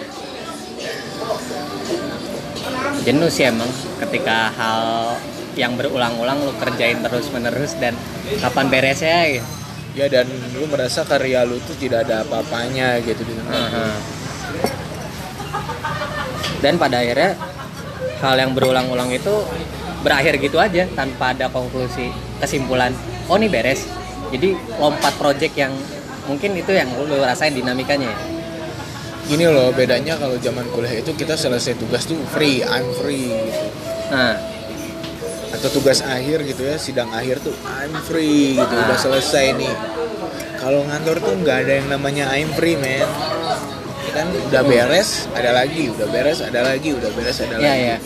[3.08, 3.72] Jenuh sih emang
[4.04, 5.16] ketika hal
[5.58, 7.96] yang berulang-ulang lu kerjain terus menerus dan
[8.40, 9.48] kapan beresnya gitu.
[9.98, 13.88] ya dan lu merasa karya lu tuh tidak ada apa-apanya gitu di tempat Aha.
[16.62, 17.34] dan pada akhirnya
[18.20, 19.32] hal yang berulang-ulang itu
[20.04, 22.92] berakhir gitu aja tanpa ada konklusi kesimpulan.
[23.28, 23.88] Oh ini beres.
[24.30, 25.74] Jadi lompat project yang
[26.30, 28.18] mungkin itu yang lu rasain dinamikanya ya?
[29.30, 33.66] Gini loh bedanya kalau zaman kuliah itu kita selesai tugas tuh free I'm free gitu.
[34.14, 34.38] Nah.
[35.50, 39.02] Atau tugas akhir gitu ya sidang akhir tuh I'm free gitu udah Ah.
[39.02, 39.74] selesai nih.
[40.62, 43.08] Kalau ngantor tuh nggak ada yang namanya I'm free man
[44.12, 44.28] kan?
[44.50, 45.90] Udah beres ada lagi.
[45.90, 46.90] Udah beres ada lagi.
[46.94, 47.86] Udah beres ada ya lagi.
[47.96, 47.98] ya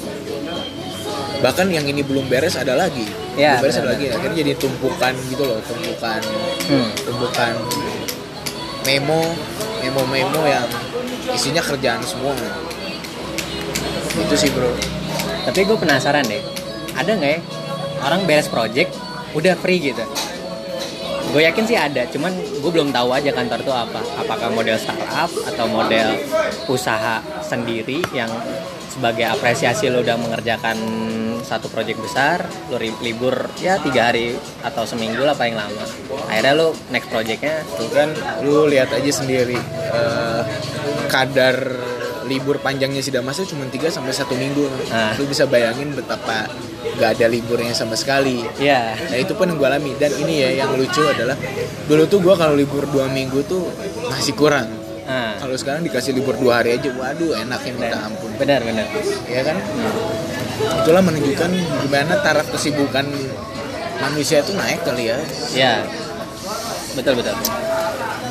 [1.44, 3.04] bahkan yang ini belum beres ada lagi.
[3.36, 4.08] Ya, belum beres ada lagi.
[4.08, 6.24] akhirnya jadi tumpukan gitu loh tumpukan
[6.72, 6.90] hmm.
[7.04, 7.54] tumpukan
[8.88, 9.20] memo
[9.84, 10.64] memo memo yang
[11.36, 12.32] isinya kerjaan semua.
[14.16, 14.72] Itu sih bro.
[15.44, 16.40] Tapi gue penasaran deh
[16.96, 17.40] ada nggak ya
[18.08, 18.96] orang beres project
[19.36, 20.06] udah free gitu
[21.34, 24.02] gue yakin sih ada cuman gue belum tahu aja kantor tuh apa.
[24.22, 26.14] Apakah model startup atau model
[26.70, 28.30] usaha sendiri yang
[28.94, 30.78] sebagai apresiasi lo udah mengerjakan
[31.44, 35.84] satu project besar lo libur ya tiga hari atau seminggu lah paling lama.
[36.30, 38.14] Akhirnya lo next projectnya Tuh kan
[38.46, 39.58] lu lihat aja sendiri
[39.90, 40.42] eh,
[41.10, 41.58] kadar
[42.26, 44.66] libur panjangnya si Damas itu cuma 3 sampai satu minggu.
[44.90, 45.14] Ah.
[45.16, 46.48] Lu bisa bayangin betapa
[46.96, 48.44] gak ada liburnya sama sekali.
[48.60, 51.36] ya Nah itu pun yang gue alami dan ini ya yang lucu adalah
[51.86, 53.68] dulu tuh gue kalau libur dua minggu tuh
[54.08, 54.68] masih kurang.
[55.04, 58.32] nah, Kalau sekarang dikasih libur dua hari aja, waduh enaknya minta ampun.
[58.40, 58.88] benar benar
[59.28, 59.58] Ya kan?
[60.84, 61.50] Itulah menunjukkan
[61.84, 63.04] gimana taraf kesibukan
[64.00, 65.18] manusia itu naik kali ya.
[65.52, 65.74] ya
[66.94, 67.34] betul betul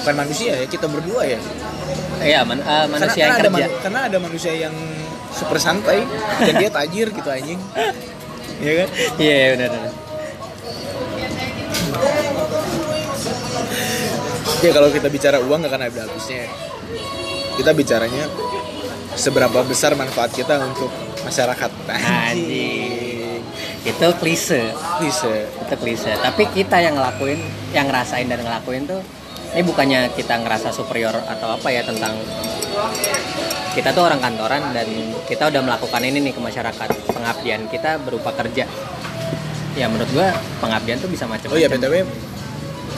[0.02, 1.38] Bukan manusia ya, kita berdua ya.
[2.24, 3.66] Ya man- eh, manusia yang karena, ada kerja.
[3.66, 4.74] manu- karena ada manusia yang
[5.30, 6.06] super santai
[6.38, 7.61] dan dia tajir gitu anjing.
[8.62, 8.88] Iya kan?
[9.18, 9.92] Iya iya, benar benar.
[14.62, 16.46] Ya kalau kita bicara uang gak akan ada habisnya.
[17.52, 18.24] Kita bicaranya
[19.12, 21.70] seberapa besar manfaat kita untuk masyarakat.
[21.90, 23.42] Anjing.
[23.82, 24.70] itu klise.
[25.02, 26.14] Bisa itu klise.
[26.14, 27.42] Tapi kita yang ngelakuin
[27.74, 29.02] yang ngerasain dan ngelakuin tuh
[29.52, 32.16] ini bukannya kita ngerasa superior atau apa ya tentang
[33.76, 34.88] kita tuh orang kantoran dan
[35.28, 36.88] kita udah melakukan ini nih ke masyarakat.
[37.12, 38.64] Pengabdian kita berupa kerja.
[39.76, 41.56] Ya menurut gua pengabdian tuh bisa macam-macam.
[41.56, 42.04] Oh ya btw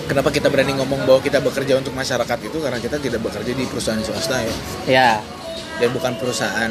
[0.07, 2.59] kenapa kita berani ngomong bahwa kita bekerja untuk masyarakat itu?
[2.63, 4.55] Karena kita tidak bekerja di perusahaan swasta ya.
[4.87, 5.11] Ya.
[5.83, 6.71] Dan bukan perusahaan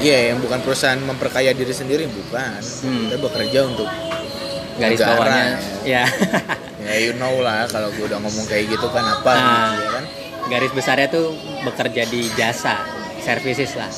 [0.00, 2.56] Iya, yang bukan perusahaan memperkaya diri sendiri bukan.
[2.56, 3.12] Hmm.
[3.12, 3.84] Kita bekerja untuk
[4.80, 5.60] garis bawahnya.
[5.84, 6.08] ya
[6.90, 9.46] ya you know lah kalau gue udah ngomong kayak gitu kan apa Nah.
[9.70, 10.04] gitu, ya kan?
[10.48, 11.26] garis besarnya tuh
[11.62, 12.82] bekerja di jasa
[13.20, 13.92] services lah.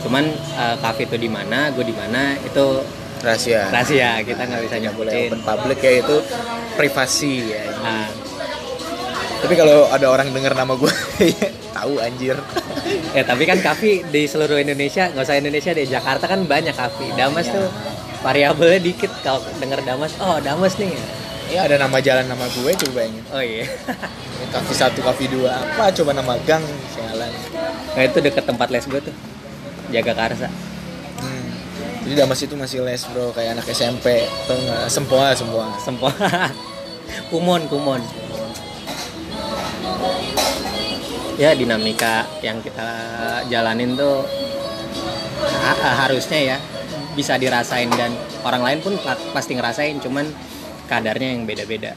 [0.00, 2.84] Cuman eh, cafe itu di mana gue di mana itu
[3.18, 3.68] rahasia.
[3.68, 5.30] rahasia kita nggak bisa nggak boleh nyebutin.
[5.30, 6.16] open public ya itu
[6.74, 7.64] privasi ya.
[7.78, 8.06] Nah,
[9.40, 10.92] tapi kalau ada orang dengar nama gue
[11.76, 12.36] tahu anjir.
[13.10, 17.08] Ya tapi kan kafe di seluruh Indonesia nggak usah Indonesia deh Jakarta kan banyak kafe.
[17.14, 17.54] Damas Iya.
[17.54, 17.66] tuh
[18.20, 20.92] variabelnya dikit kalau denger Damas oh Damas nih
[21.54, 23.64] ya ada nama jalan nama gue coba bayangin oh iya.
[24.50, 25.50] Kafe satu kafe dua.
[25.50, 25.90] Apa?
[25.90, 27.30] Coba nama gang sialan
[27.94, 29.14] nah itu deket tempat les gue tuh.
[29.94, 30.50] Jaga karsa.
[31.22, 31.46] Hmm.
[32.02, 33.30] jadi Damas itu masih les bro.
[33.30, 34.90] Kayak anak SMP atau nggak?
[34.90, 35.66] Sempoa sempoa.
[35.78, 36.10] Semua
[37.30, 38.02] kumon kumon.
[41.34, 42.86] Ya dinamika yang kita
[43.50, 44.22] jalanin tuh
[45.42, 46.56] ha- ha- harusnya ya
[47.18, 47.90] bisa dirasain.
[47.90, 48.14] Dan
[48.46, 49.98] orang lain pun pa- pasti ngerasain.
[49.98, 50.30] Cuman
[50.86, 51.92] kadarnya yang beda-beda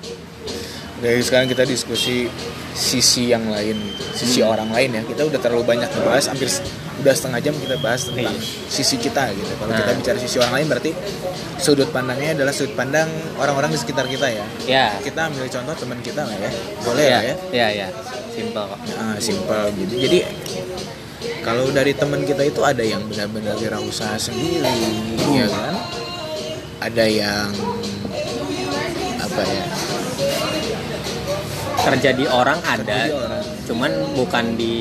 [0.97, 2.25] Oke, sekarang kita diskusi
[2.73, 4.01] sisi yang lain gitu.
[4.17, 4.49] Sisi Hmm.
[4.49, 5.01] orang lain ya.
[5.05, 6.49] Kita udah terlalu banyak ngebahas hampir
[6.97, 8.65] udah setengah jam kita bahas tentang Iya.
[8.65, 9.53] sisi kita gitu.
[9.61, 9.85] Kalau Nah.
[9.85, 10.91] kita bicara sisi orang lain berarti
[11.61, 13.05] sudut pandangnya adalah sudut pandang
[13.37, 14.45] orang-orang di sekitar kita ya.
[14.65, 16.49] ya Kita ambil contoh teman kita lah ya.
[16.81, 17.35] Boleh ya lah ya.
[17.53, 17.87] ya ya
[18.33, 19.93] simple kok Nah, simpel gitu.
[20.01, 20.19] Jadi
[21.45, 24.65] kalau dari teman kita itu ada yang benar-benar wirausaha sendiri,
[25.29, 25.77] ya kan?
[26.81, 27.49] Ada yang
[29.37, 29.65] apa ya?
[31.77, 34.77] kerja di orang ada Jadi orang cuman bukan di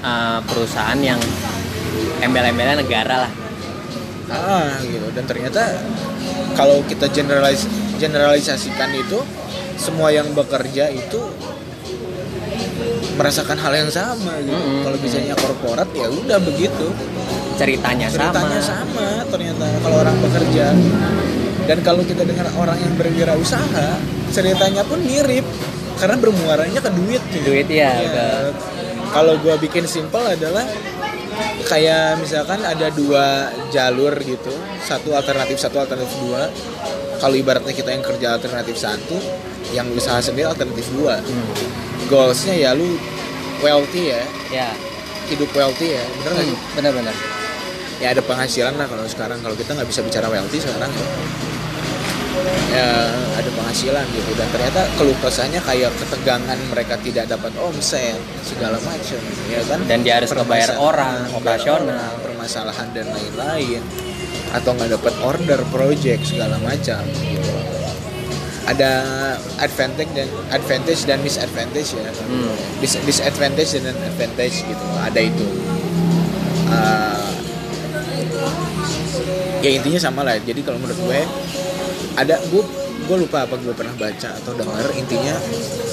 [0.00, 1.20] uh, perusahaan yang
[2.24, 3.32] embel-embelnya negara lah
[4.32, 5.76] ah gitu dan ternyata
[6.56, 7.68] kalau kita generalis
[8.00, 9.20] generalisasikan itu
[9.76, 11.20] semua yang bekerja itu
[13.18, 14.54] merasakan hal yang sama gitu.
[14.54, 14.86] Mm-mm.
[14.86, 16.86] Kalau misalnya korporat ya udah begitu.
[17.58, 20.70] ceritanya, Ceritanya sama sama ternyata kalau orang bekerja.
[21.68, 24.00] Dan kalau kita dengar orang yang berwirausaha,
[24.32, 25.44] ceritanya pun mirip
[26.00, 27.52] karena bermuaranya ke duit gitu.
[27.52, 28.54] duit ya udah
[29.12, 30.64] Kalau gua bikin simpel adalah
[31.68, 36.48] kayak misalkan ada dua jalur gitu, satu alternatif satu alternatif dua.
[37.20, 39.18] Kalau ibaratnya kita yang kerja alternatif satu,
[39.76, 41.20] yang usaha sendiri alternatif dua.
[41.20, 41.46] Hmm.
[42.08, 42.96] Goalsnya ya lu
[43.60, 44.68] wealthy ya, ya
[45.28, 46.58] hidup wealthy ya, bener nggak hmm, sih?
[46.78, 47.16] benar-benar
[47.98, 49.42] Ya ada penghasilan lah kalau sekarang.
[49.42, 50.86] Kalau kita nggak bisa bicara wealthy sekarang.
[50.86, 51.06] ya.
[52.70, 52.88] Ya
[53.36, 54.30] ada penghasilan gitu.
[54.34, 59.80] Dan ternyata keluh kesahnya kayak ketegangan mereka tidak dapat omset segala macam ya kan?
[59.86, 61.82] Dan dia harus Permasalahan- orang, ngebayar operasional.
[61.84, 63.82] orang, permasalahan dan lain-lain.
[64.48, 67.02] Atau nggak dapat order project segala macam.
[67.04, 67.52] Gitu
[68.68, 69.00] ada
[69.64, 72.04] advantage dan advantage dan disadvantage ya.
[72.12, 72.52] Hmm.
[72.84, 74.84] Dis- disadvantage dan advantage gitu.
[75.00, 75.46] Ada itu.
[76.68, 77.32] Uh,
[79.64, 80.36] ya intinya sama lah.
[80.36, 81.20] Jadi kalau menurut gue
[82.18, 82.62] ada gue
[83.06, 85.38] gue lupa apa gue pernah baca atau dengar intinya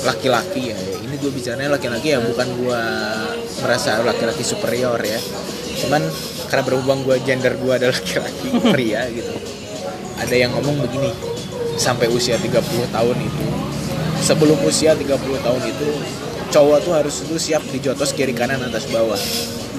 [0.10, 0.78] laki-laki ya.
[1.06, 2.82] Ini gue bicaranya laki-laki ya bukan gue
[3.62, 5.22] merasa laki-laki superior ya.
[5.86, 6.02] Cuman
[6.50, 9.56] karena berhubung gue gender gue adalah laki-laki pria gitu
[10.16, 11.12] ada yang ngomong begini
[11.76, 12.56] sampai usia 30
[12.92, 13.46] tahun itu.
[14.24, 15.12] Sebelum usia 30
[15.44, 15.88] tahun itu
[16.50, 19.20] cowok tuh harus tuh siap dijotos kiri kanan atas bawah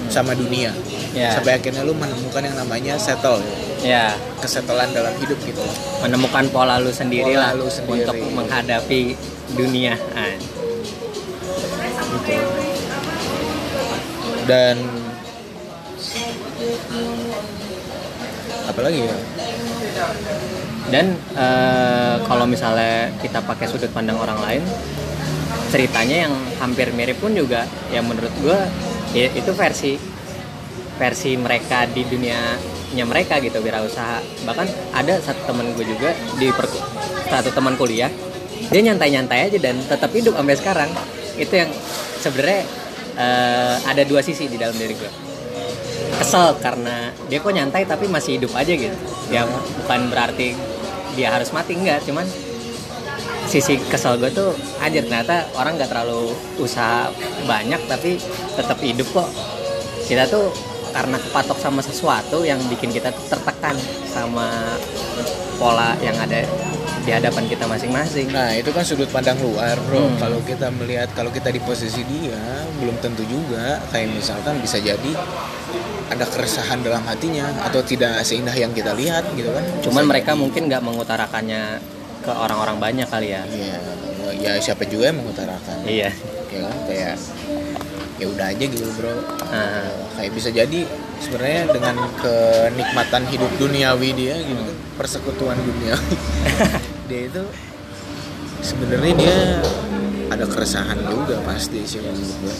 [0.09, 0.71] sama dunia.
[1.17, 1.33] Ya.
[1.33, 3.41] sampai akhirnya lu menemukan yang namanya settle.
[3.81, 4.13] Ya.
[4.37, 5.61] Kesetelan dalam hidup gitu
[6.01, 8.05] menemukan pola lu sendiri Pola lah lu sendiri.
[8.05, 9.17] untuk menghadapi
[9.57, 9.97] dunia.
[10.13, 10.33] Ah,
[12.17, 12.35] gitu.
[14.47, 14.75] Dan
[18.67, 19.17] apalagi ya?
[20.87, 24.63] Dan eh, kalau misalnya kita pakai sudut pandang orang lain
[25.67, 28.59] ceritanya yang hampir mirip pun juga ya menurut gue
[29.13, 29.95] ya, itu versi
[30.97, 34.19] versi mereka di dunianya mereka gitu wirausaha.
[34.43, 34.67] Bahkan
[34.97, 36.81] ada satu temen gue juga di perku-
[37.29, 38.09] satu teman kuliah
[38.73, 40.89] dia nyantai-nyantai aja dan tetap hidup sampai sekarang.
[41.37, 41.69] Itu yang
[42.17, 42.61] sebenarnya
[43.13, 45.11] eh, ada dua sisi di dalam diri gue
[46.17, 48.97] kesel karena dia kok nyantai tapi masih hidup aja gitu.
[49.29, 50.57] Ya bukan berarti
[51.13, 52.01] dia harus mati enggak.
[52.09, 52.25] Cuman
[53.47, 57.07] sisi kesel gue tuh aja ternyata orang nggak terlalu usaha
[57.43, 58.19] banyak tapi
[58.53, 59.29] tetap hidup kok
[60.05, 60.51] kita tuh
[60.91, 64.75] karena kepatok sama sesuatu yang bikin kita tertekan sama
[65.55, 66.43] pola yang ada
[67.03, 70.19] di hadapan kita masing-masing nah itu kan sudut pandang luar bro Hmm.
[70.19, 72.39] kalau kita melihat kalau kita di posisi dia
[72.79, 75.11] belum tentu juga kayak misalkan bisa jadi
[76.07, 80.31] ada keresahan dalam hatinya atau tidak seindah yang kita lihat gitu kan cuman Bisa mereka
[80.33, 80.39] jadi.
[80.39, 81.63] mungkin nggak mengutarakannya
[82.21, 83.43] ke orang-orang banyak kali ya.
[83.47, 83.77] Iya,
[84.37, 85.85] ya siapa juga yang mengutarakan.
[85.85, 86.09] Iya.
[86.47, 87.15] Ya kan kayak
[88.17, 89.13] ya udah aja gitu bro.
[89.53, 89.85] Ah.
[90.17, 90.89] kayak bisa jadi
[91.21, 96.15] sebenarnya dengan kenikmatan hidup duniawi dia gitu kan persekutuan duniawi
[97.09, 97.43] dia itu
[98.61, 99.37] sebenarnya dia
[100.27, 102.55] ada keresahan juga pasti sih menurut gue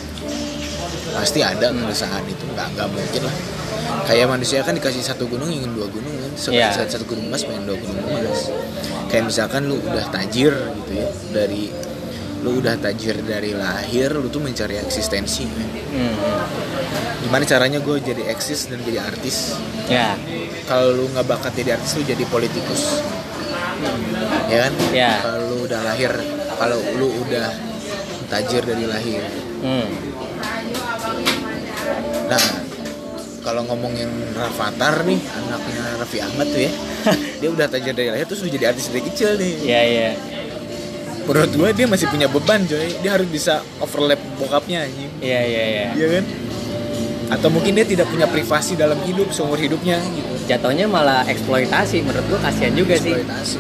[1.17, 3.36] pasti ada keresahan itu nggak nggak mungkin lah
[4.06, 6.32] kayak manusia kan dikasih satu gunung ingin dua gunung kan.
[6.38, 6.72] Satu, Iya.
[6.74, 8.50] satu, gunung emas pengen dua gunung emas.
[9.08, 11.72] Kayak misalkan lu udah tajir gitu ya dari
[12.38, 16.13] lu udah tajir dari lahir lu tuh mencari eksistensi kan Hmm.
[17.26, 19.58] gimana caranya gue jadi eksis dan jadi artis?
[19.90, 20.13] Ya.
[20.70, 23.02] Kalau lu nggak bakat jadi artis lu jadi politikus.
[24.48, 24.74] Ya kan?
[24.94, 25.12] Ya.
[25.26, 26.13] kalau lu udah lahir
[26.56, 27.50] kalau lu udah
[28.30, 29.22] tajir dari lahir.
[29.66, 29.88] Hmm.
[32.28, 32.44] nah
[33.47, 36.71] kalau ngomongin Rafathar nih anaknya Raffi Ahmad tuh ya.
[37.39, 39.53] Dia udah tajir dari lahir terus udah jadi artis dari kecil nih.
[39.63, 40.12] Iya iya.
[41.27, 42.88] menurut gue dia masih punya beban coy.
[43.03, 45.12] Dia harus bisa overlap bokapnya anjing.
[45.19, 45.88] Iya iya iya.
[45.91, 46.25] iya kan?
[47.36, 50.33] Atau mungkin dia tidak punya privasi dalam hidup seumur hidupnya gitu.
[50.47, 52.07] Jatuhnya malah eksploitasi.
[52.07, 53.12] Menurut gua kasihan juga sih.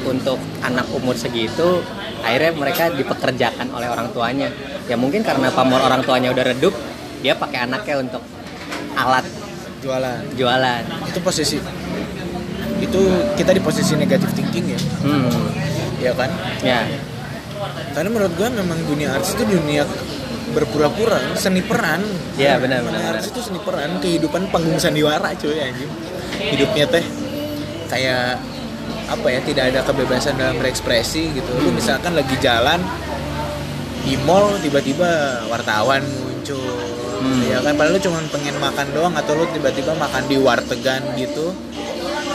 [0.07, 1.83] Untuk anak umur segitu
[2.23, 4.47] akhirnya mereka dipekerjakan oleh orang tuanya.
[4.87, 6.71] Ya mungkin karena pamor orang tuanya udah redup,
[7.19, 8.23] dia pakai anaknya untuk
[8.95, 9.27] alat
[9.81, 10.21] jualan.
[10.33, 10.83] Jualan.
[11.07, 11.57] itu posisi
[12.77, 13.01] itu
[13.33, 14.81] kita di posisi negatif thinking ya.
[15.01, 15.29] Hmm.
[15.97, 16.29] ya kan?
[16.61, 16.81] Ya.
[17.97, 19.81] karena menurut gua memang dunia artis itu dunia
[20.53, 22.05] berpura-pura seni peran.
[22.37, 25.89] Iya, benar, benar, artis itu seni peran kehidupan panggung sandiwara cuy anjing.
[26.37, 27.05] Hidupnya teh
[27.89, 28.37] kayak
[29.07, 31.49] apa ya tidak ada kebebasan dalam berekspresi gitu.
[31.65, 32.77] Lu misalkan lagi jalan
[34.05, 37.41] di mall tiba-tiba wartawan muncul Hmm.
[37.49, 41.49] ya kan padahal lu cuma pengen makan doang atau lu tiba-tiba makan di wartegan gitu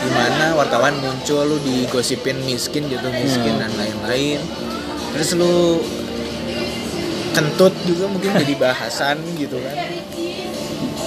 [0.02, 3.62] di mana wartawan muncul lu digosipin miskin gitu miskin Hmm.
[3.62, 4.40] dan lain-lain
[5.14, 5.78] terus lu
[7.32, 9.76] kentut juga mungkin jadi bahasan gitu kan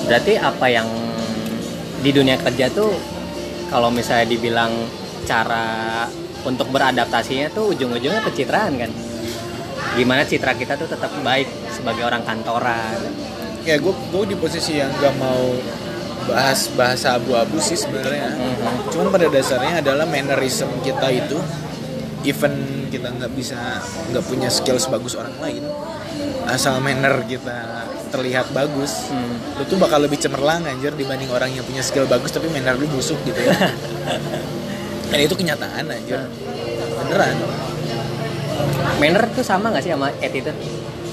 [0.05, 0.85] Berarti apa yang
[2.05, 2.93] di dunia kerja tuh
[3.73, 4.69] kalau misalnya dibilang
[5.25, 6.05] cara
[6.45, 8.91] untuk beradaptasinya tuh ujung-ujungnya pencitraan kan.
[9.97, 13.01] Gimana citra kita tuh tetap baik sebagai orang kantoran.
[13.65, 15.57] Ya gue gue di posisi yang gak mau
[16.25, 18.33] bahas bahasa abu-abu sih sebenarnya.
[18.33, 18.89] Mhm.
[18.89, 21.37] cuman pada dasarnya adalah mannerism kita itu
[22.23, 22.53] even
[22.89, 23.57] kita nggak bisa
[24.09, 25.61] nggak punya skill sebagus orang lain
[26.45, 29.37] asal manner kita terlihat bagus Hmm.
[29.57, 32.87] lu tuh bakal lebih cemerlang anjir dibanding orang yang punya skill bagus tapi manner lu
[32.87, 33.53] busuk gitu ya.
[35.05, 36.17] Dan itu kenyataan anjir.
[36.97, 37.35] Beneran.
[38.97, 40.55] Manner tuh sama nggak sih sama attitude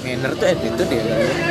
[0.03, 1.01] manner tuh attitude ya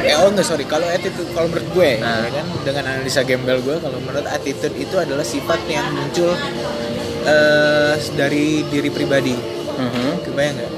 [0.05, 2.23] eh oh enggak sorry kalau attitude kalau menurut gue Nah.
[2.23, 6.37] ya kan dengan analisa gembel gue kalau menurut attitude itu adalah sifat yang muncul
[7.25, 9.35] eh, dari diri pribadi
[9.73, 10.23] Mhm.
[10.23, 10.73] kebayang nggak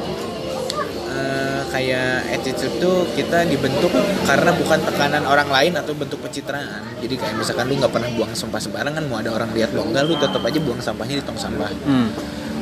[1.07, 3.91] Eh, kayak attitude tuh kita dibentuk
[4.25, 8.35] karena bukan tekanan orang lain atau bentuk pencitraan jadi kayak misalkan lu nggak pernah buang
[8.35, 11.37] sampah sembarangan mau ada orang lihat lu enggak lu tetap aja buang sampahnya di tong
[11.37, 12.11] sampah Hmm.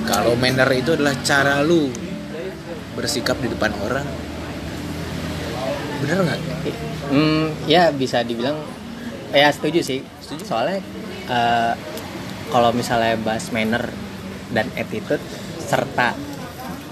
[0.05, 1.89] kalau manner itu adalah cara lu
[2.93, 4.05] bersikap di depan orang
[6.03, 6.39] bener nggak
[7.13, 8.57] Hmm, ya bisa dibilang
[9.31, 10.01] ya setuju sih.
[10.25, 10.43] Setuju.
[10.49, 10.81] Soalnya
[11.29, 11.73] eh,
[12.49, 13.89] kalau misalnya bahas manner
[14.53, 15.21] dan attitude
[15.61, 16.17] serta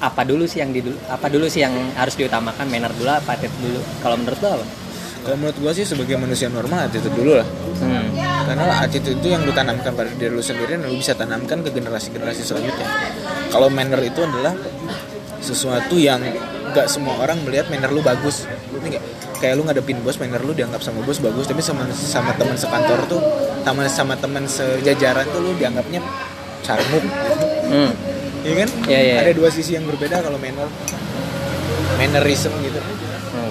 [0.00, 3.61] apa dulu sih yang di apa dulu sih yang harus diutamakan manner dulu apa attitude
[3.61, 3.80] dulu?
[4.00, 4.66] Kalau menurut lo apa?
[5.20, 7.48] kalau menurut gua sih sebagai manusia normal attitude dulu lah
[7.80, 8.12] Hmm.
[8.44, 11.72] karena attitude itu yang lu tanamkan pada diri lu sendiri dan lu bisa tanamkan ke
[11.72, 12.84] generasi-generasi selanjutnya
[13.48, 14.52] kalau manner itu adalah
[15.40, 16.20] sesuatu yang
[16.72, 18.44] nggak semua orang melihat manner lu bagus
[18.79, 19.05] nggak?
[19.43, 23.01] Kayak lu ngadepin bos manner lu dianggap sama bos bagus tapi sama sama teman sekantor
[23.11, 23.21] tuh
[23.66, 26.01] sama sama teman sejajaran tuh lu dianggapnya
[26.62, 27.05] carmuk
[27.71, 27.95] Hmm.
[28.43, 28.68] Iya kan?
[28.91, 29.16] Iya, iya.
[29.23, 30.66] ada dua sisi yang berbeda kalau manner.
[32.03, 32.81] Mannerism gitu.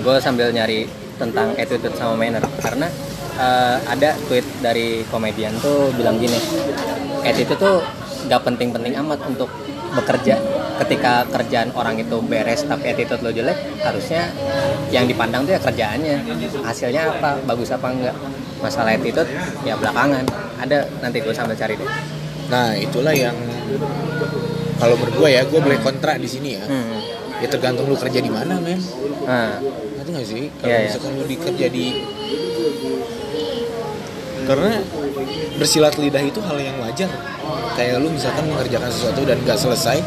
[0.04, 2.44] Gue Hmm, sambil nyari tentang attitude sama manner.
[2.60, 2.92] Karena
[3.40, 6.36] eh, ada tweet dari komedian tuh bilang gini
[7.24, 7.80] attitude tuh
[8.28, 9.48] gak penting-penting amat untuk
[9.94, 10.36] bekerja
[10.80, 14.32] ketika kerjaan orang itu beres tapi attitude lo jelek harusnya
[14.90, 16.24] yang dipandang tuh ya kerjaannya.
[16.64, 18.16] Hasilnya apa bagus apa enggak?
[18.64, 19.28] Masalah attitude
[19.68, 20.24] ya belakangan.
[20.60, 21.90] Ada nanti gue sambil cari deh.
[22.50, 23.36] Nah itulah yang
[24.80, 26.64] kalau berdua ya gue boleh kontra di sini ya.
[26.64, 27.00] Hmm.
[27.40, 28.80] ya tergantung lu kerja di mana men.
[29.28, 29.60] Nah
[30.00, 30.44] ngerti gak sih?
[30.60, 30.88] Kalau Iya, iya.
[30.92, 31.86] misalkan lu dikerja di
[34.50, 34.82] karena
[35.60, 37.12] bersilat lidah itu hal yang wajar.
[37.76, 40.00] Kayak lu misalkan mengerjakan sesuatu dan gak selesai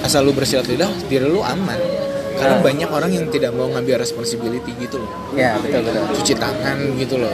[0.00, 1.78] asal lu bersilat lidah diri lu aman.
[2.34, 2.62] Karena Ah.
[2.64, 5.10] banyak orang yang tidak mau ngambil responsibility gitu loh.
[5.36, 6.02] Ya betul betul.
[6.18, 7.30] Cuci tangan gitu loh.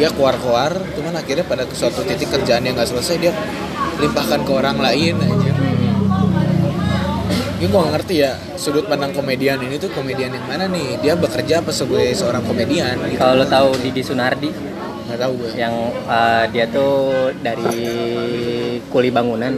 [0.00, 3.32] Dia keluar-keluar cuman akhirnya pada suatu titik kerjaan yang nggak selesai dia
[4.00, 5.52] limpahkan ke orang lain aja
[7.56, 11.00] ini gue ngerti ya sudut pandang komedian ini tuh komedian yang mana nih?
[11.00, 13.16] Dia bekerja apa sebagai seorang komedian gitu?
[13.16, 14.52] Kalau lo tahu Didi Sunardi
[15.06, 15.74] nggak tahu gue yang
[16.10, 17.78] uh, dia tuh dari
[18.90, 19.54] kuli bangunan.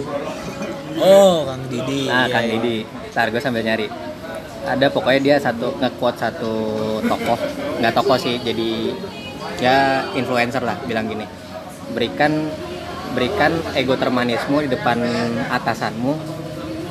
[1.01, 2.05] Oh kang Didi.
[2.13, 2.53] Ah Iya, kang iya.
[2.61, 2.77] Didi.
[3.17, 3.89] Ntar gue sambil nyari.
[4.69, 6.55] Ada pokoknya dia satu nge-quote satu
[7.01, 7.39] tokoh.
[7.81, 8.93] Nggak tokoh sih jadi
[9.59, 11.25] ya influencer lah bilang gini.
[11.97, 12.53] Berikan
[13.17, 15.01] berikan ego termanismu di depan
[15.49, 16.13] atasanmu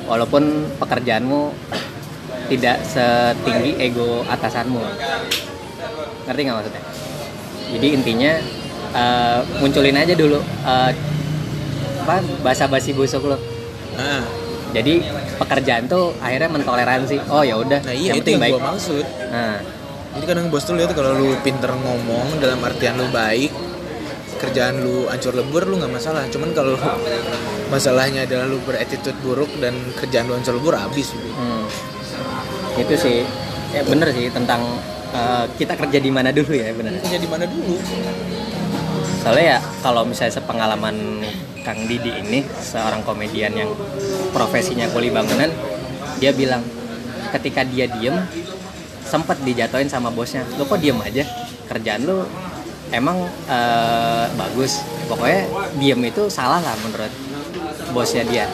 [0.09, 1.53] walaupun pekerjaanmu
[2.49, 4.81] tidak setinggi ego atasanmu.
[6.25, 7.06] Ngerti nggak maksudnya
[7.73, 8.31] jadi intinya
[8.95, 10.91] eh, munculin aja dulu eh,
[12.07, 13.35] apa bahasa basi busuk lo.
[13.99, 14.23] Nah,
[14.71, 15.03] jadi
[15.35, 17.27] pekerjaan tuh akhirnya mentoleransi.
[17.27, 17.83] Oh ya udah.
[17.83, 18.53] Nah iya yang itu yang baik.
[18.55, 19.05] gue maksud.
[19.31, 19.59] Nah.
[20.17, 23.53] Jadi kadang bos tuh lihat kalau lu pinter ngomong dalam artian lu baik
[24.37, 26.25] kerjaan lu ancur lebur lu nggak masalah.
[26.31, 26.73] Cuman kalau
[27.73, 31.33] masalahnya adalah lu berattitude buruk dan kerjaan lu ancur lebur habis udah.
[31.37, 31.65] hmm,
[32.81, 33.17] itu sih.
[33.75, 34.63] Ya bener sih tentang
[35.13, 37.75] eh, kita kerja di mana dulu ya bener kerja di mana dulu?
[39.23, 41.23] Soalnya ya kalau misalnya sepengalaman
[41.67, 43.71] Kang Didi ini seorang komedian yang
[44.31, 45.51] profesinya kuli bangunan
[46.23, 46.63] dia bilang
[47.35, 48.15] ketika dia diem
[49.03, 50.43] sempat dijatuhin sama bosnya.
[50.55, 51.23] Lo kok diem aja?
[51.67, 52.23] Kerjaan lu
[52.91, 54.79] emang eh, bagus.
[55.07, 55.47] Pokoknya
[55.79, 57.11] diem itu salah lah menurut
[57.91, 58.45] bosnya dia.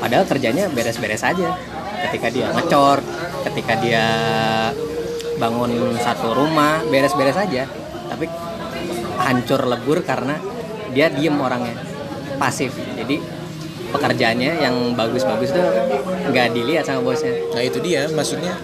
[0.00, 1.56] Padahal kerjanya beres-beres aja.
[2.00, 3.04] Ketika dia ngecor
[3.44, 4.04] ketika dia
[5.40, 7.64] bangun satu rumah beres-beres aja.
[8.12, 8.28] Tapi
[9.20, 10.36] hancur lebur karena
[10.92, 11.74] dia diem orangnya
[12.36, 12.76] pasif.
[12.76, 13.40] Jadi
[13.90, 15.64] pekerjaannya yang bagus-bagus tuh
[16.30, 17.34] nggak dilihat sama bosnya.
[17.56, 18.54] Nah itu dia maksudnya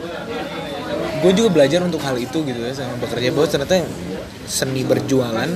[1.16, 3.32] gue juga belajar untuk hal itu gitu ya sama bekerja.
[3.32, 3.74] Bahwa ternyata
[4.46, 5.50] seni berjualan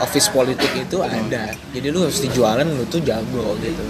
[0.00, 1.52] office politik itu ada.
[1.70, 3.84] Jadi lu harus dijualan lu tuh jago gitu.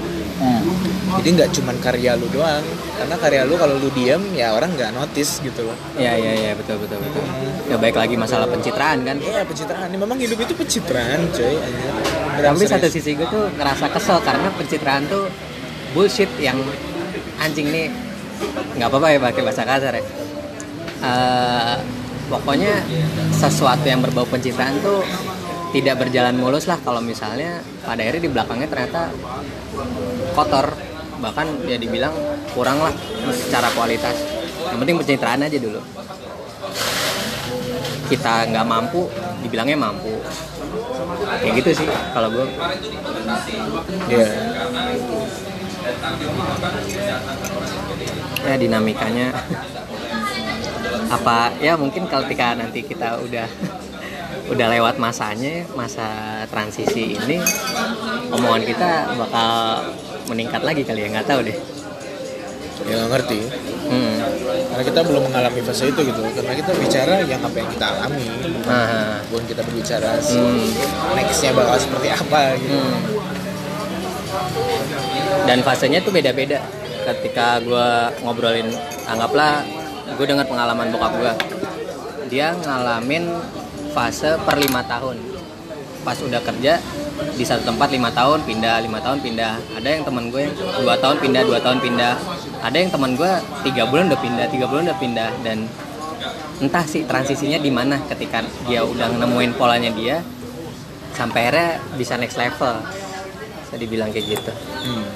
[1.22, 2.66] Jadi nggak cuman karya lu doang.
[2.99, 5.78] Karena karya lu kalau lu diem ya orang nggak notice gitu loh.
[5.95, 7.22] Ya ya ya betul betul betul.
[7.70, 9.16] Ya baik lagi masalah pencitraan kan.
[9.22, 9.89] Iya pencitraan.
[9.95, 11.55] Ini memang hidup itu pencitraan coy.
[12.35, 12.70] Tapi Serius.
[12.74, 15.30] satu sisi gue tuh ngerasa kesel karena pencitraan tuh
[15.95, 16.59] bullshit yang
[17.39, 17.87] anjing nih.
[18.74, 20.05] Nggak apa-apa ya pakai bahasa kasar ya.
[21.05, 21.76] Eh,
[22.29, 22.81] pokoknya
[23.35, 25.05] sesuatu yang berbau pencitraan tuh
[25.75, 29.11] tidak berjalan mulus lah kalau misalnya pada akhirnya di belakangnya ternyata
[30.39, 30.70] kotor.
[31.18, 32.14] Bahkan ya dibilang
[32.55, 32.95] kurang lah
[33.33, 34.14] secara kualitas.
[34.70, 35.81] Yang penting pencitraan aja dulu.
[38.07, 39.11] Kita nggak mampu
[39.43, 40.14] dibilangnya mampu.
[41.43, 42.47] Kayak gitu sih kalau gue
[44.05, 44.29] Iya.
[48.45, 49.33] ya dinamikanya
[51.11, 53.48] apa ya mungkin ketika nanti kita udah
[54.52, 56.09] udah lewat masanya masa
[56.52, 57.40] transisi ini
[58.28, 59.50] omongan kita bakal
[60.28, 61.57] meningkat lagi kali ya nggak tahu deh
[62.84, 63.40] ya nggak ngerti
[63.88, 64.14] hmm.
[64.68, 68.26] karena kita belum mengalami fase itu gitu karena kita bicara yang apa yang kita alami
[68.68, 69.24] Aha.
[69.32, 70.68] bukan kita berbicara si Hmm.
[71.16, 73.00] nextnya bakal seperti apa gitu Hmm.
[75.48, 76.61] dan fasenya tuh beda-beda
[77.05, 77.88] ketika gue
[78.24, 78.68] ngobrolin
[79.09, 79.64] anggaplah
[80.05, 81.32] gue dengar pengalaman bokap gue
[82.28, 83.30] dia ngalamin
[83.94, 85.16] fase per lima tahun.
[86.02, 86.82] Pas udah kerja
[87.38, 89.78] di satu tempat lima tahun pindah lima tahun pindah.
[89.78, 90.50] Ada yang teman gue
[90.82, 92.14] dua tahun pindah dua tahun pindah.
[92.61, 93.32] Ada yang teman gue
[93.64, 95.30] tiga bulan udah pindah tiga bulan udah pindah.
[95.46, 95.70] Dan
[96.59, 100.20] entah sih transisinya di mana ketika dia udah nemuin polanya dia
[101.14, 102.82] sampai akhirnya bisa next level.
[103.62, 104.52] Bisa dibilang kayak gitu.
[104.84, 105.07] Hmm.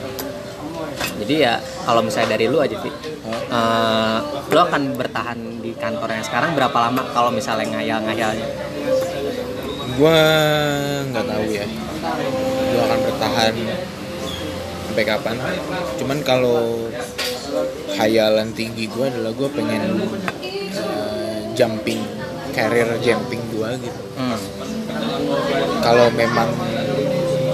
[1.19, 2.93] Jadi ya kalau misalnya dari lu aja sih
[3.29, 8.49] eh, lu akan bertahan di kantor yang sekarang berapa lama kalau misalnya ngayal-ngayalnya
[9.99, 10.15] Gua
[11.11, 11.67] nggak tahu ya.
[12.71, 13.55] Gua akan bertahan
[14.87, 15.37] sampai kapan.
[15.99, 16.87] Cuman kalau
[17.99, 20.07] hayalan tinggi gua adalah gua pengen
[20.79, 21.99] eh, jumping
[22.55, 24.03] career jumping gua gitu.
[24.23, 24.39] hmm.
[25.83, 26.47] Kalau memang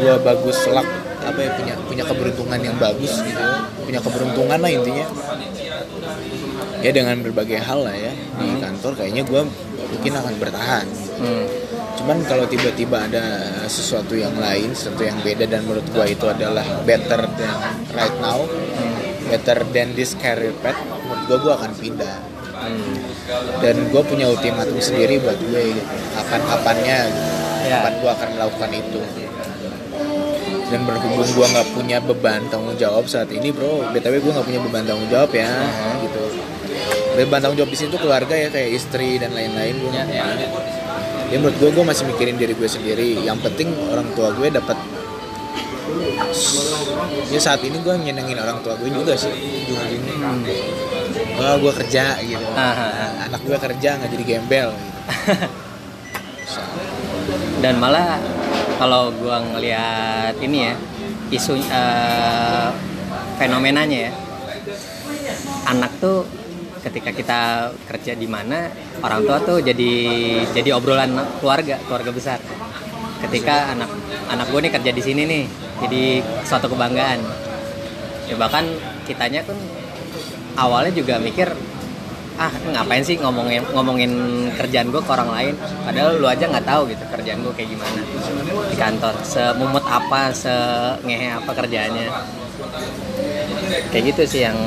[0.05, 0.89] gua bagus luck
[1.25, 3.43] apa ya punya punya keberuntungan yang bagus gitu
[3.81, 5.07] punya keberuntungan lah intinya
[6.85, 9.43] ya dengan berbagai hal lah ya di kantor kayaknya gua
[9.91, 11.47] mungkin akan bertahan Hmm.
[11.95, 13.23] cuman kalau tiba-tiba ada
[13.71, 17.55] sesuatu yang lain sesuatu yang beda dan menurut gua itu adalah better than
[17.95, 18.43] right now
[19.31, 20.75] better than this career path
[21.07, 22.17] menurut gua gua akan pindah
[22.55, 22.97] Hmm.
[23.63, 25.83] dan gua punya ultimatum sendiri buat gue gitu.
[26.17, 27.23] kapan-kapannya gitu.
[27.65, 27.79] Ya.
[27.79, 29.01] kapan gua akan melakukan itu
[30.75, 34.61] dan berhubung gua nggak punya beban tanggung jawab saat ini bro btw gua nggak punya
[34.67, 35.47] beban tanggung jawab ya
[36.03, 36.25] gitu.
[37.15, 40.49] Beban tanggung jawab di sini tuh keluarga ya kayak istri dan lain-lain nggak Ya, ya.
[41.31, 43.23] ya menurut gue gue masih mikirin diri gue sendiri.
[43.23, 44.75] Yang penting orang tua gue dapat
[47.31, 50.15] ya saat ini gue nyenengin orang tua gue juga sih ujung-ujungnya.
[51.39, 52.47] Wah gue kerja gitu.
[52.59, 53.11] Ah, ah, ah.
[53.31, 54.91] anak gue kerja nggak jadi gembel gitu.
[57.63, 58.19] dan malah
[58.85, 60.77] kalau gua ngelihat ini ya
[61.33, 62.69] isu eh,
[63.41, 64.13] fenomenanya ya.
[65.73, 66.29] Anak tuh
[66.85, 67.41] ketika kita
[67.89, 68.69] kerja di mana
[69.01, 69.93] orang tua tuh jadi
[70.53, 72.39] jadi obrolan keluarga keluarga besar.
[73.25, 73.89] Ketika anak
[74.29, 75.45] anak gue nih kerja di sini nih
[75.81, 77.25] jadi suatu kebanggaan.
[78.29, 78.69] Ya bahkan
[79.09, 79.57] kitanya pun
[80.61, 81.57] awalnya juga mikir
[82.35, 84.11] ah ngapain sih ngomongin ngomongin
[84.59, 85.55] kerjaan gue ke orang lain?
[85.87, 88.01] Padahal lu aja nggak tahu gitu kerjaan gue kayak gimana
[88.71, 89.15] di kantor.
[89.23, 92.09] Semumut apa sengehe apa kerjaannya.
[93.95, 94.59] Kayak gitu sih yang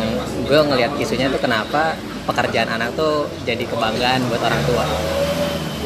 [0.47, 4.85] gue ngelihat isunya tuh kenapa pekerjaan anak tuh jadi kebanggaan buat orang tua.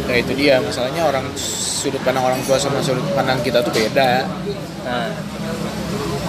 [0.05, 0.61] Nah itu dia.
[0.61, 4.29] Masalahnya orang sudut pandang orang tua sama sudut pandang kita tuh beda.
[4.85, 5.09] Nah.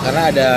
[0.02, 0.50] Karena ada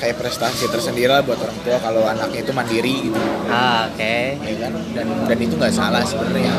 [0.00, 3.20] kayak prestasi tersendiri lah buat orang tua kalau anaknya itu mandiri gitu.
[3.52, 4.16] Ah, oke.
[4.40, 4.72] Ya kan?
[4.96, 6.56] Dan dan itu nggak salah sebenarnya.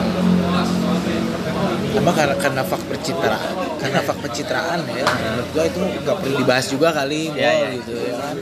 [1.91, 6.65] Apa karena karena fak pencitraan karena fak pencitraan ya menurut gua itu nggak perlu dibahas
[6.71, 7.51] juga kali Bro, ya.
[7.77, 8.35] gitu ya kan?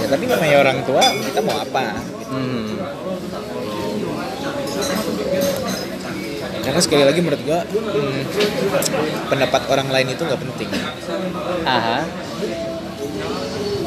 [0.00, 1.84] Ya tapi namanya orang tua kita mau apa?
[2.30, 2.68] Hmm.
[6.60, 8.20] karena sekali lagi menurut gua hmm,
[9.26, 10.70] pendapat orang lain itu nggak penting.
[11.66, 12.06] Aha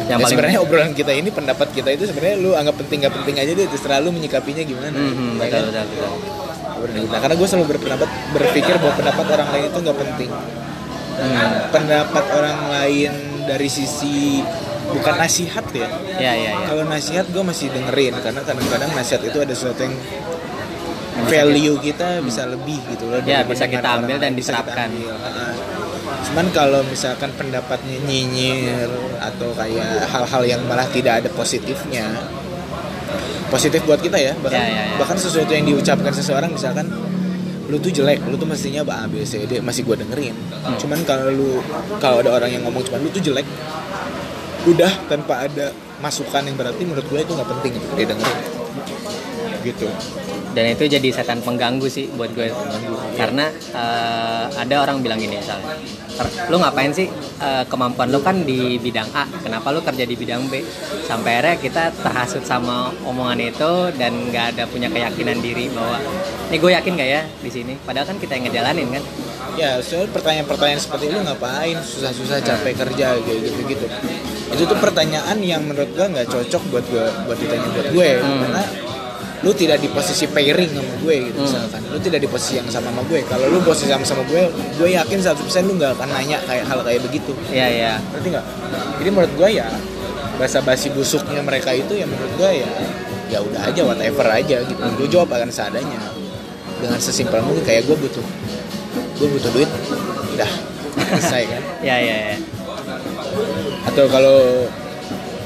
[0.04, 3.14] yang ya paling sebenarnya obrolan kita ini pendapat kita itu sebenarnya lu anggap penting nggak
[3.16, 5.86] penting aja deh terserah lu menyikapinya gimana Hmm, ya betul, kan?
[5.88, 6.12] betul,
[6.84, 7.04] betul.
[7.08, 10.30] Nah, karena gue selalu berpendapat berpikir bahwa pendapat orang lain itu nggak penting.
[11.14, 11.51] Hmm.
[11.70, 13.12] Pendapat orang lain
[13.45, 14.41] dari sisi
[14.84, 15.88] bukan nasihat ya.
[16.20, 19.95] ya ya ya Kalau nasihat gue masih dengerin karena kadang-kadang nasihat itu ada sesuatu yang
[21.24, 23.22] value kita bisa lebih gitu loh.
[23.24, 24.89] Ya, bisa kita ambil dan bisa kita diterapkan.
[24.91, 25.14] ambil.
[26.24, 32.09] Cuman kalau misalkan pendapatnya nyinyir atau kayak hal-hal yang malah tidak ada positifnya,
[33.53, 34.95] positif buat kita ya bahkan Ya, ya, ya.
[34.97, 36.89] bahkan sesuatu yang diucapkan seseorang misalkan
[37.69, 40.74] lu tuh jelek lu tuh mestinya A B C D masih gue dengerin Hmm.
[40.80, 41.61] cuman kalau lu
[42.01, 43.45] kalau ada orang yang ngomong cuman lu tuh jelek
[44.65, 45.69] udah tanpa ada
[46.01, 48.41] masukan yang berarti menurut gue itu nggak penting untuk didengerin
[49.64, 49.88] gitu.
[50.53, 52.53] Dan itu jadi setan pengganggu sih buat gue.
[53.18, 55.74] Karena eh, ada orang bilang gini misalnya
[56.14, 57.09] "Ter- lu ngapain sih
[57.41, 60.61] eh, kemampuan lu kan di bidang A kenapa lu kerja di bidang B?
[61.09, 65.97] Sampai akhirnya kita terhasut sama omongan itu dan nggak ada punya keyakinan diri bahwa
[66.53, 67.74] ini gue yakin gak ya di sini?
[67.82, 69.03] Padahal kan kita yang ngejalanin kan?
[69.57, 73.86] Ya soalnya pertanyaan-pertanyaan seperti lu ngapain susah-susah capek kerja kayak gitu-gitu.
[74.53, 78.09] Itu tuh pertanyaan yang menurut gua nggak cocok buat gua buat ditanya buat gue.
[78.22, 78.39] Hmm.
[78.45, 78.64] karena
[79.44, 81.46] lu tidak di posisi pairing sama gue gitu Hmm.
[81.46, 84.41] misalkan lu tidak di posisi yang sama sama gue kalau lu posisi sama sama gue
[84.80, 87.94] gue yakin 100% lu nggak akan nanya kayak hal kayak begitu Iya iya.
[88.12, 88.46] ngerti nggak
[88.98, 89.68] jadi menurut gue ya
[90.34, 92.70] bahasa basi busuknya mereka itu ya menurut gue ya
[93.30, 96.00] ya udah aja whatever aja gitu gue jawab akan seadanya
[96.80, 98.26] dengan sesimpel mungkin kayak gue butuh
[99.20, 99.70] gue butuh duit
[100.34, 100.52] udah
[101.14, 102.16] selesai kan Iya iya.
[102.32, 102.36] iya.
[103.84, 104.38] atau kalau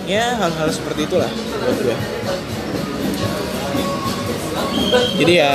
[0.05, 1.27] ya hal-hal seperti itulah
[1.65, 1.95] buat gue
[5.17, 5.53] jadi ya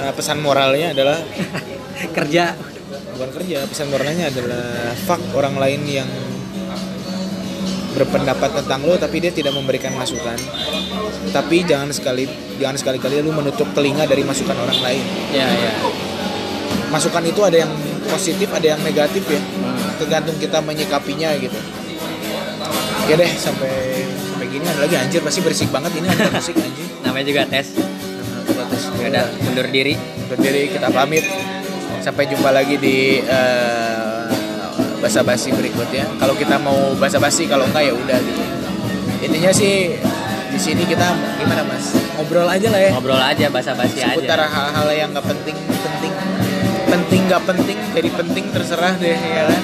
[0.00, 1.18] eh, pesan moralnya adalah
[2.16, 2.52] Kerja.
[3.14, 6.10] bukan kerja pesan moralnya adalah fuck orang lain yang
[7.94, 10.34] berpendapat tentang lo tapi dia tidak memberikan masukan
[11.30, 12.26] tapi jangan sekali
[12.58, 15.72] jangan sekali kali lu menutup telinga dari masukan orang lain Iya iya.
[16.90, 17.70] masukan itu ada yang
[18.10, 19.78] positif ada yang negatif ya Hmm.
[19.96, 21.54] tergantung kita menyikapinya gitu
[23.06, 26.82] ya deh sampai sampai gini ada lagi anjir pasti berisik banget ini ada musik anjir
[27.00, 27.78] Namanya juga tes.
[28.54, 28.82] Tes.
[29.02, 29.94] Ya udah mundur diri.
[30.24, 31.24] berdiri kita pamit.
[32.00, 34.28] Sampai jumpa lagi di eh,
[35.04, 36.08] basa-basi berikutnya.
[36.16, 38.42] Kalau kita mau basa-basi kalau enggak ya udah gitu.
[39.24, 39.96] Intinya sih
[40.54, 41.92] di sini kita gimana mas?
[42.16, 42.90] Ngobrol aja lah ya.
[42.96, 44.16] Ngobrol aja basa-basi aja.
[44.16, 46.12] seputar hal-hal yang nggak penting penting
[46.88, 49.62] penting nggak penting jadi penting terserah deh ya kan?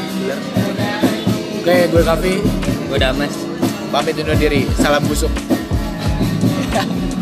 [1.60, 2.34] Oke gue Kavi.
[2.90, 3.34] Udah mas.
[3.90, 4.70] pamit undur diri.
[4.78, 5.30] Salam busuk